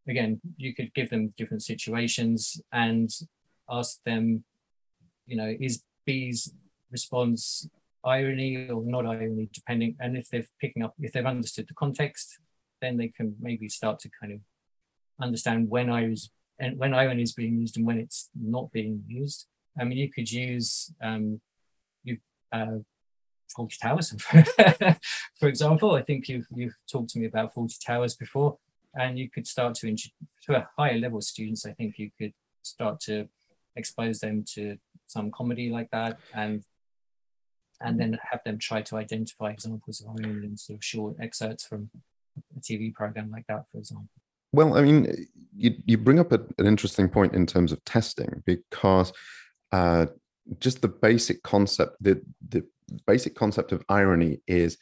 [0.08, 3.10] again, you could give them different situations and
[3.70, 4.44] ask them,
[5.26, 6.54] you know, is B's
[6.92, 7.68] response
[8.04, 9.96] irony or not irony, depending.
[10.00, 12.40] And if they're picking up, if they've understood the context,
[12.82, 14.40] then they can maybe start to kind of
[15.22, 19.04] understand when I was and when irony is being used and when it's not being
[19.08, 19.48] used.
[19.80, 21.40] I mean, you could use um,
[22.04, 22.18] you
[22.52, 22.80] uh,
[23.58, 24.12] Fawlty Towers,
[25.40, 25.96] for example.
[25.96, 28.58] I think you've you've talked to me about Fawlty Towers before,
[28.96, 31.66] and you could start to to a higher level students.
[31.66, 33.28] I think you could start to
[33.76, 34.78] expose them to
[35.08, 36.64] some comedy like that and
[37.82, 41.66] and then have them try to identify examples of irony and sort of short excerpts
[41.66, 41.90] from
[42.56, 44.10] a TV program like that, for example.
[44.52, 48.42] Well, I mean, you, you bring up a, an interesting point in terms of testing
[48.46, 49.14] because
[49.72, 50.08] uh,
[50.60, 52.66] just the basic concept, the, the
[53.06, 54.78] basic concept of irony is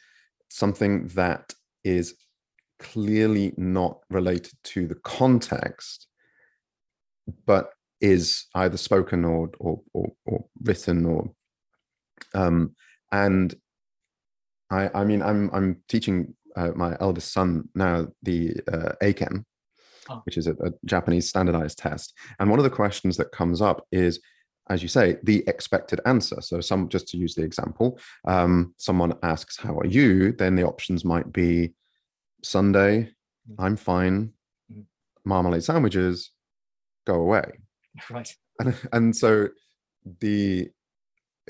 [0.48, 1.52] something that
[1.84, 2.14] is
[2.78, 6.06] clearly not related to the context,
[7.44, 7.70] but
[8.00, 11.30] is either spoken or or or, or written or
[12.34, 12.74] um,
[13.12, 13.54] and
[14.70, 18.92] I I mean I'm I'm teaching uh, my eldest son now the uh,
[20.10, 20.22] oh.
[20.24, 23.86] which is a, a Japanese standardized test, and one of the questions that comes up
[23.92, 24.20] is
[24.70, 26.42] as you say, the expected answer.
[26.42, 30.66] So, some just to use the example, um, someone asks, "How are you?" Then the
[30.66, 31.72] options might be
[32.42, 33.10] Sunday,
[33.50, 33.54] mm.
[33.58, 34.32] I'm fine,
[34.72, 34.84] mm.
[35.24, 36.30] marmalade sandwiches,
[37.06, 37.44] go away.
[38.10, 38.32] Right.
[38.60, 39.48] And, and so
[40.20, 40.68] the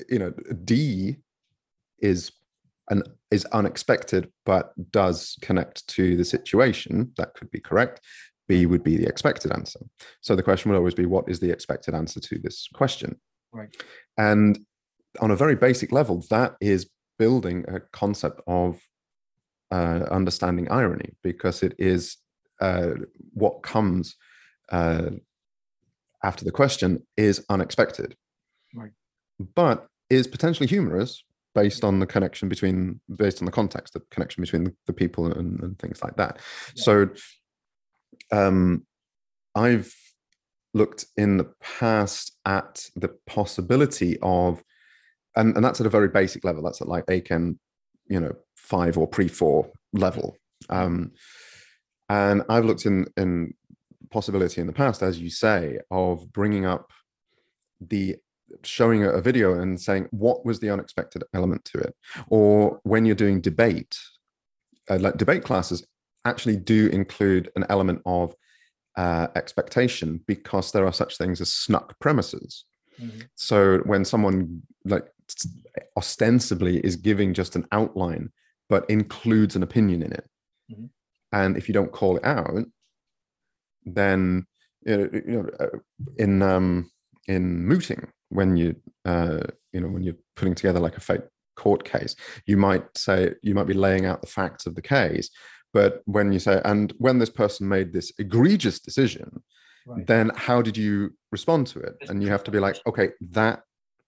[0.09, 0.33] you know
[0.63, 1.17] D
[2.01, 2.31] is
[2.89, 7.11] an is unexpected but does connect to the situation.
[7.17, 8.01] That could be correct.
[8.47, 9.79] B would be the expected answer.
[10.21, 13.19] So the question would always be, what is the expected answer to this question?
[13.53, 13.69] Right.
[14.17, 14.59] And
[15.21, 16.89] on a very basic level, that is
[17.19, 18.81] building a concept of
[19.71, 22.17] uh, understanding irony because it is
[22.59, 22.93] uh,
[23.33, 24.15] what comes
[24.71, 25.11] uh,
[26.23, 28.15] after the question is unexpected,
[28.75, 28.91] right.
[29.55, 31.23] but is potentially humorous
[31.55, 35.25] based on the connection between based on the context the connection between the, the people
[35.25, 36.37] and, and, things like that
[36.75, 36.83] yeah.
[36.83, 37.09] so
[38.31, 38.85] um,
[39.55, 39.93] I've
[40.73, 44.63] looked in the past at the possibility of,
[45.35, 46.63] and, and that's at a very basic level.
[46.63, 47.57] That's at like Eiken,
[48.07, 50.35] you know, five or pre four level.
[50.69, 51.11] Um,
[52.09, 53.53] and I've looked in in
[54.11, 56.91] possibility in the past, as you say, of bringing up
[57.79, 58.17] the
[58.63, 61.95] showing a, video and saying what was the unexpected element to it,
[62.29, 63.97] or when you're doing debate,
[64.89, 65.85] uh, like debate classes,
[66.25, 68.35] actually do include an element of
[68.97, 72.65] uh, expectation because there are such things as snuck premises.
[73.01, 73.21] Mm-hmm.
[73.35, 75.07] So when someone like
[75.95, 78.31] ostensibly is giving just an outline
[78.67, 80.29] but includes an opinion in it,
[80.71, 80.85] mm-hmm.
[81.31, 82.65] and if you don't call it out,
[83.85, 84.45] then
[84.85, 85.77] you know, you know uh,
[86.17, 86.91] in um,
[87.27, 88.75] in mooting when you
[89.05, 89.41] uh,
[89.73, 91.21] you know when you're putting together like a fake
[91.55, 92.15] court case,
[92.45, 95.29] you might say you might be laying out the facts of the case,
[95.73, 99.43] but when you say, and when this person made this egregious decision,
[99.85, 100.05] right.
[100.07, 101.95] then how did you respond to it?
[102.07, 103.61] And you have to be like, okay, that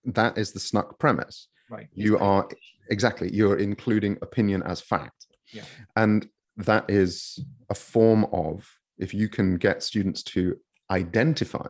[0.06, 1.48] that is the snuck premise.
[1.70, 1.88] Right.
[1.94, 2.48] You are
[2.90, 5.28] exactly you're including opinion as fact.
[5.54, 5.64] Yeah.
[5.96, 8.68] And that is a form of
[8.98, 10.58] if you can get students to
[10.90, 11.68] identify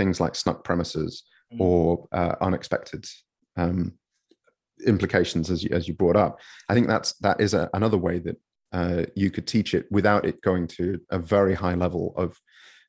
[0.00, 1.60] things like snuck premises mm.
[1.60, 3.04] or uh, unexpected
[3.56, 3.92] um,
[4.86, 6.40] implications as you, as you brought up
[6.70, 8.36] i think that's that is a, another way that
[8.72, 12.38] uh, you could teach it without it going to a very high level of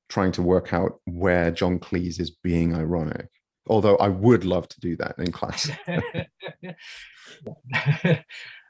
[0.09, 3.27] trying to work out where John Cleese is being ironic.
[3.67, 5.69] Although I would love to do that in class.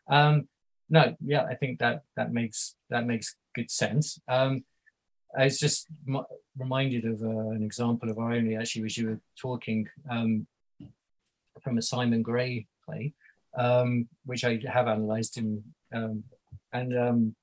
[0.09, 0.47] um,
[0.89, 4.19] no, yeah, I think that that makes that makes good sense.
[4.27, 4.63] Um,
[5.37, 6.25] I was just m-
[6.57, 10.47] reminded of uh, an example of irony actually, as you were talking um,
[11.61, 13.13] from a Simon Gray play,
[13.57, 15.63] um, which I have analysed in
[15.93, 16.23] um,
[16.73, 17.35] and um,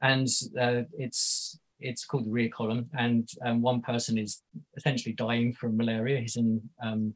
[0.00, 0.28] and
[0.60, 4.42] uh, it's it's called the rear column, and um, one person is
[4.76, 6.20] essentially dying from malaria.
[6.20, 7.14] He's in um,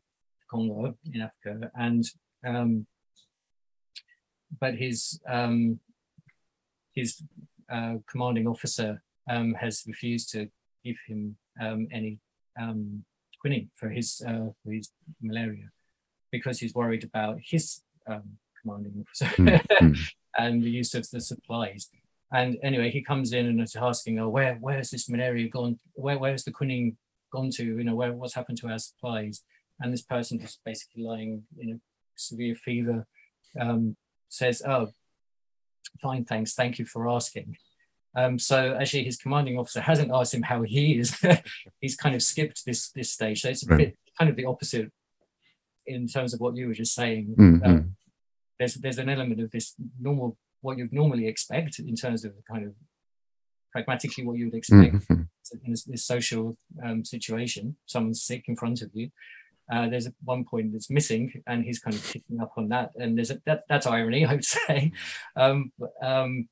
[0.51, 2.05] Congo in Africa, and
[4.61, 5.20] but his
[6.95, 7.22] his
[7.71, 10.49] uh, commanding officer um, has refused to
[10.85, 12.19] give him um, any
[12.61, 13.05] um,
[13.41, 14.91] quinine for his uh, for his
[15.21, 15.71] malaria
[16.31, 18.23] because he's worried about his um,
[18.61, 19.93] commanding officer mm-hmm.
[20.39, 21.89] and the use of the supplies.
[22.33, 25.79] And anyway, he comes in and is asking, "Oh, where where's this malaria gone?
[25.95, 26.97] Where where's the quinine
[27.33, 27.65] gone to?
[27.65, 29.43] You know, where what's happened to our supplies?"
[29.81, 31.81] And this person who's basically lying in a
[32.17, 33.07] severe fever
[33.61, 33.97] um,
[34.29, 34.89] says, "Oh,
[36.01, 37.57] fine, thanks, thank you for asking."
[38.17, 41.17] Um, so actually, his commanding officer hasn't asked him how he is.
[41.81, 43.43] He's kind of skipped this this stage.
[43.43, 44.93] So it's a bit kind of the opposite
[45.87, 47.35] in terms of what you were just saying.
[47.39, 47.65] Mm-hmm.
[47.65, 47.97] Um,
[48.59, 52.65] there's there's an element of this normal what you'd normally expect in terms of kind
[52.65, 52.73] of
[53.73, 55.23] pragmatically what you would expect mm-hmm.
[55.65, 57.77] in this, this social um, situation.
[57.87, 59.11] Someone's sick in front of you.
[59.73, 62.91] Uh, there's one point that's missing, and he's kind of picking up on that.
[62.97, 64.93] And there's a, that that's irony, I would say.
[65.37, 66.49] Um, um,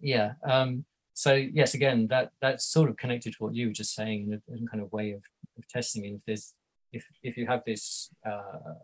[0.00, 0.34] yeah.
[0.44, 4.26] Um, so yes, again, that that's sort of connected to what you were just saying
[4.26, 5.22] in a, in kind of way of,
[5.58, 6.04] of testing.
[6.04, 6.54] If there's
[6.92, 8.74] if if you have this uh,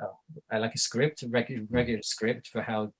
[0.00, 2.92] uh, like a script, a regular, regular script for how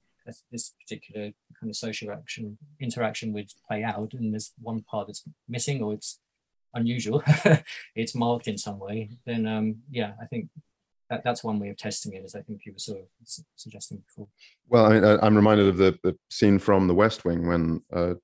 [0.52, 5.24] this particular kind of social action interaction would play out, and there's one part that's
[5.48, 6.20] missing or it's
[6.74, 7.22] unusual,
[7.94, 10.48] it's marked in some way, then um, yeah, I think
[11.10, 13.06] that, that's one way of testing it, as I think you were sort of
[13.56, 14.28] suggesting before.
[14.68, 18.14] Well, I mean, I'm reminded of the, the scene from The West Wing when uh,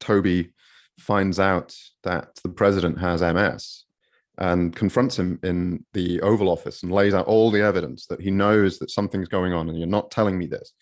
[0.00, 0.50] Toby
[0.98, 3.84] finds out that the president has MS
[4.38, 8.30] and confronts him in the Oval Office and lays out all the evidence that he
[8.30, 10.72] knows that something's going on and you're not telling me this.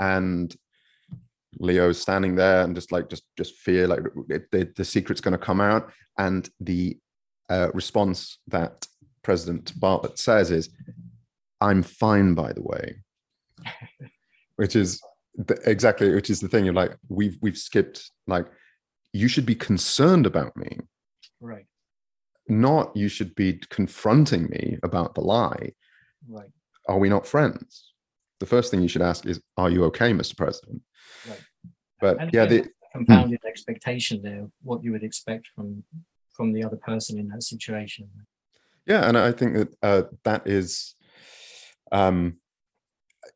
[0.00, 0.54] And
[1.58, 5.32] Leo's standing there and just like just just fear like it, the, the secret's going
[5.32, 5.90] to come out.
[6.18, 6.98] And the
[7.48, 8.86] uh, response that
[9.22, 10.70] President Bartlet says is,
[11.60, 12.96] "I'm fine, by the way,"
[14.56, 15.00] which is
[15.34, 16.64] the, exactly which is the thing.
[16.64, 18.46] You're like, we've we've skipped like
[19.12, 20.78] you should be concerned about me,
[21.40, 21.66] right?
[22.48, 25.72] not you should be confronting me about the lie.
[26.28, 26.50] Right.
[26.88, 27.92] Are we not friends?
[28.40, 30.36] The first thing you should ask is, Are you okay, Mr.
[30.36, 30.82] President?
[31.28, 31.40] Right.
[32.00, 35.82] But and yeah, the compounded expectation there, what you would expect from
[36.32, 38.08] from the other person in that situation.
[38.86, 40.94] Yeah, and I think that uh, that is
[41.90, 42.36] um,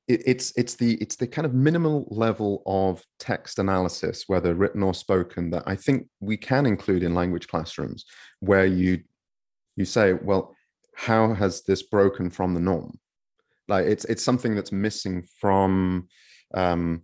[0.06, 4.82] it, it's it's the it's the kind of minimal level of text analysis, whether written
[4.82, 8.04] or spoken, that I think we can include in language classrooms,
[8.40, 9.00] where you
[9.76, 10.54] you say, well,
[10.94, 12.99] how has this broken from the norm?
[13.70, 16.08] Like it's it's something that's missing from
[16.54, 17.02] um,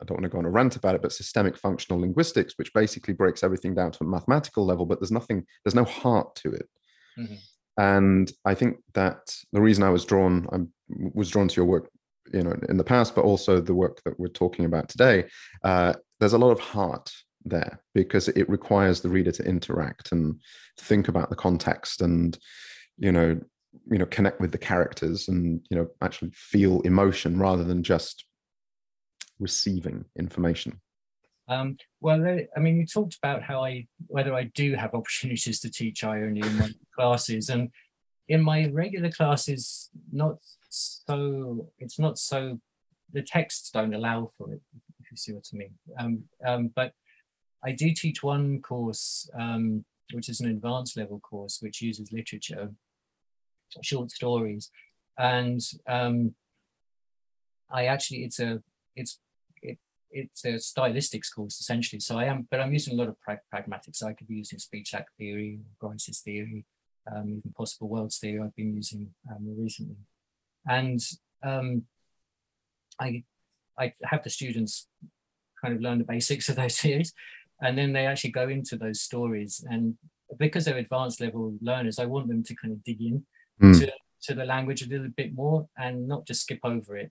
[0.00, 2.72] I don't want to go on a rant about it, but systemic functional linguistics, which
[2.72, 6.52] basically breaks everything down to a mathematical level, but there's nothing, there's no heart to
[6.52, 6.68] it.
[7.18, 7.34] Mm-hmm.
[7.76, 10.58] And I think that the reason I was drawn, I
[11.12, 11.90] was drawn to your work
[12.32, 15.24] you know in the past but also the work that we're talking about today
[15.62, 17.12] uh, there's a lot of heart
[17.44, 20.40] there because it requires the reader to interact and
[20.80, 22.38] think about the context and
[22.96, 23.38] you know
[23.90, 28.24] you know connect with the characters and you know actually feel emotion rather than just
[29.38, 30.80] receiving information.
[31.46, 32.24] Um, well
[32.56, 36.40] i mean you talked about how i whether i do have opportunities to teach irony
[36.40, 37.48] in my classes.
[37.50, 37.70] And
[38.28, 40.36] in my regular classes not
[40.70, 42.58] so it's not so
[43.12, 44.62] the texts don't allow for it
[45.00, 45.74] if you see what i mean.
[45.98, 46.92] Um, um, but
[47.62, 52.70] i do teach one course um, which is an advanced level course which uses literature
[53.82, 54.70] short stories.
[55.18, 56.34] And um,
[57.70, 58.62] i actually it's a
[58.94, 59.18] it's
[59.62, 59.78] it,
[60.10, 62.00] it's a stylistics course essentially.
[62.00, 64.02] So i am but i'm using a lot of pra- pragmatics.
[64.02, 66.64] I could be using speech act theory Grice's theory
[67.12, 69.96] um, even possible worlds theory I've been using um, recently.
[70.66, 71.00] And
[71.42, 71.82] um,
[73.00, 73.24] I
[73.78, 74.86] I have the students
[75.60, 77.12] kind of learn the basics of those theories,
[77.60, 79.64] and then they actually go into those stories.
[79.68, 79.96] And
[80.38, 83.24] because they're advanced level learners, I want them to kind of dig in
[83.62, 83.78] mm.
[83.78, 83.92] to,
[84.22, 87.10] to the language a little bit more and not just skip over it,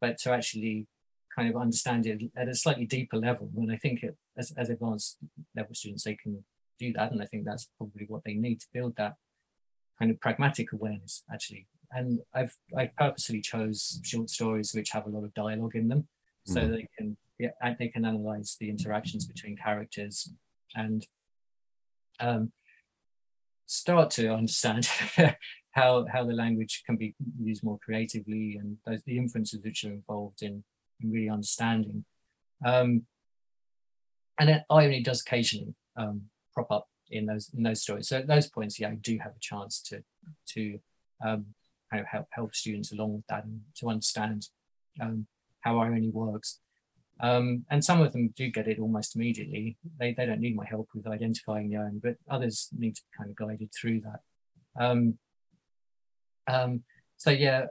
[0.00, 0.86] but to actually
[1.34, 3.50] kind of understand it at a slightly deeper level.
[3.56, 5.18] And I think it, as, as advanced
[5.56, 6.44] level students, they can
[6.78, 7.12] do that.
[7.12, 9.14] And I think that's probably what they need to build that
[9.98, 15.10] kind of pragmatic awareness, actually, and I've I purposely chose short stories which have a
[15.10, 16.08] lot of dialogue in them,
[16.44, 16.70] so mm.
[16.70, 20.30] they can yeah, they can analyze the interactions between characters
[20.74, 21.06] and
[22.20, 22.52] um,
[23.66, 24.88] start to understand
[25.72, 29.92] how how the language can be used more creatively and those the inferences which are
[29.92, 30.62] involved in,
[31.00, 32.04] in really understanding.
[32.64, 33.02] Um,
[34.38, 36.22] and then irony does occasionally um,
[36.54, 38.08] prop up in those in those stories.
[38.08, 40.02] So at those points, yeah, I do have a chance to
[40.50, 40.78] to
[41.24, 41.46] um,
[41.90, 44.48] kind of help help students along with that and to understand
[45.00, 45.26] um,
[45.60, 46.58] how irony works.
[47.20, 49.76] Um, and some of them do get it almost immediately.
[49.98, 53.16] They, they don't need my help with identifying the irony, but others need to be
[53.16, 54.20] kind of guided through that.
[54.82, 55.18] Um,
[56.46, 56.82] um,
[57.16, 57.66] so yeah,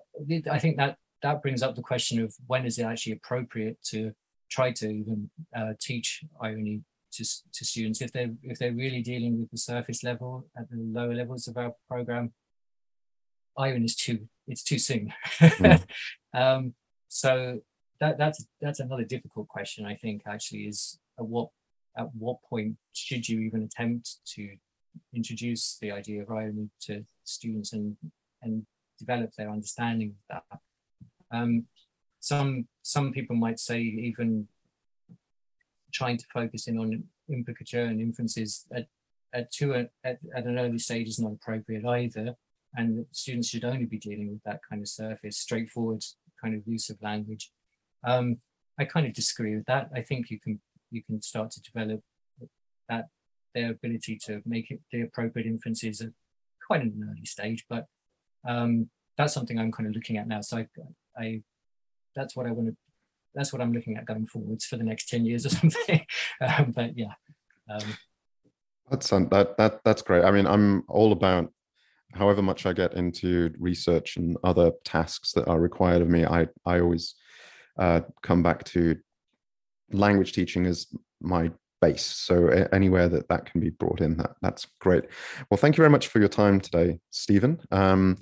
[0.49, 4.13] I think that that brings up the question of when is it actually appropriate to
[4.49, 6.81] try to even uh, teach irony
[7.13, 10.77] to, to students if they're if they're really dealing with the surface level at the
[10.77, 12.31] lower levels of our program
[13.57, 15.13] iron is too it's too soon.
[15.39, 15.83] Mm.
[16.33, 16.73] um,
[17.07, 17.59] so
[17.99, 19.85] that that's that's another difficult question.
[19.85, 21.49] I think actually is at what
[21.97, 24.55] at what point should you even attempt to
[25.13, 27.95] introduce the idea of irony to students and
[28.41, 28.65] and
[28.99, 30.59] develop their understanding of that.
[31.31, 31.65] Um,
[32.19, 34.47] some some people might say even
[35.91, 38.87] trying to focus in on implicature and inferences at
[39.33, 42.35] at, two, at, at an early stage is not appropriate either
[42.75, 46.03] and students should only be dealing with that kind of surface, straightforward
[46.41, 47.51] kind of use of language.
[48.03, 48.37] Um,
[48.79, 49.89] I kind of disagree with that.
[49.93, 52.01] I think you can you can start to develop
[52.89, 53.07] that
[53.53, 56.09] their ability to make it the appropriate inferences at
[56.65, 57.87] quite an early stage, but
[58.47, 60.41] um, that's something I'm kind of looking at now.
[60.41, 60.67] So I,
[61.17, 61.41] I
[62.15, 62.75] that's what I want to
[63.33, 66.05] that's what I'm looking at going forwards for the next 10 years or something.
[66.41, 67.13] um, but yeah.
[67.69, 67.95] Um,
[68.89, 70.25] that's that that that's great.
[70.25, 71.51] I mean, I'm all about
[72.13, 76.25] however much I get into research and other tasks that are required of me.
[76.25, 77.15] I I always
[77.79, 78.97] uh, come back to
[79.93, 80.87] language teaching as
[81.21, 81.51] my
[81.81, 82.05] base.
[82.05, 85.05] So anywhere that that can be brought in, that that's great.
[85.49, 87.59] Well, thank you very much for your time today, Steven.
[87.71, 88.17] Um,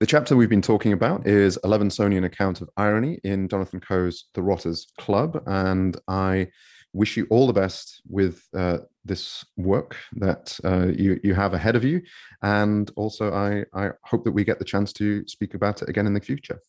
[0.00, 4.28] the chapter we've been talking about is a Levinsonian account of irony in Jonathan Coe's
[4.34, 6.48] The Rotters Club, and I
[6.92, 11.76] wish you all the best with uh, this work that uh, you you have ahead
[11.76, 12.02] of you,
[12.42, 16.06] and also I I hope that we get the chance to speak about it again
[16.06, 16.60] in the future.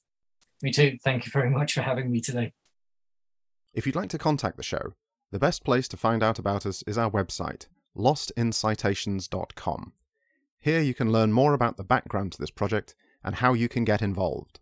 [0.62, 0.98] Me too.
[1.04, 2.54] Thank you very much for having me today.
[3.74, 4.94] If you'd like to contact the show,
[5.32, 9.94] the best place to find out about us is our website, lostincitations.com.
[10.60, 13.86] Here you can learn more about the background to this project and how you can
[13.86, 14.60] get involved.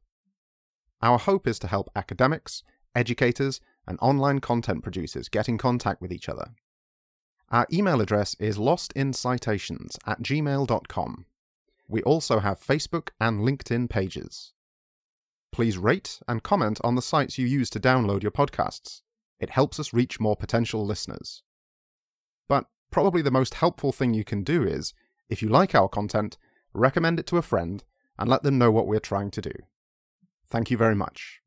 [1.01, 2.63] Our hope is to help academics,
[2.95, 6.51] educators, and online content producers get in contact with each other.
[7.49, 11.26] Our email address is lostincitations at gmail.com.
[11.88, 14.53] We also have Facebook and LinkedIn pages.
[15.51, 19.01] Please rate and comment on the sites you use to download your podcasts.
[19.40, 21.44] It helps us reach more potential listeners.
[22.48, 24.94] But probably the most helpful thing you can do is,
[25.30, 26.38] if you like our content,
[26.74, 27.84] recommend it to a friend
[28.18, 29.54] and let them know what we're trying to do.
[30.50, 31.42] Thank you very much.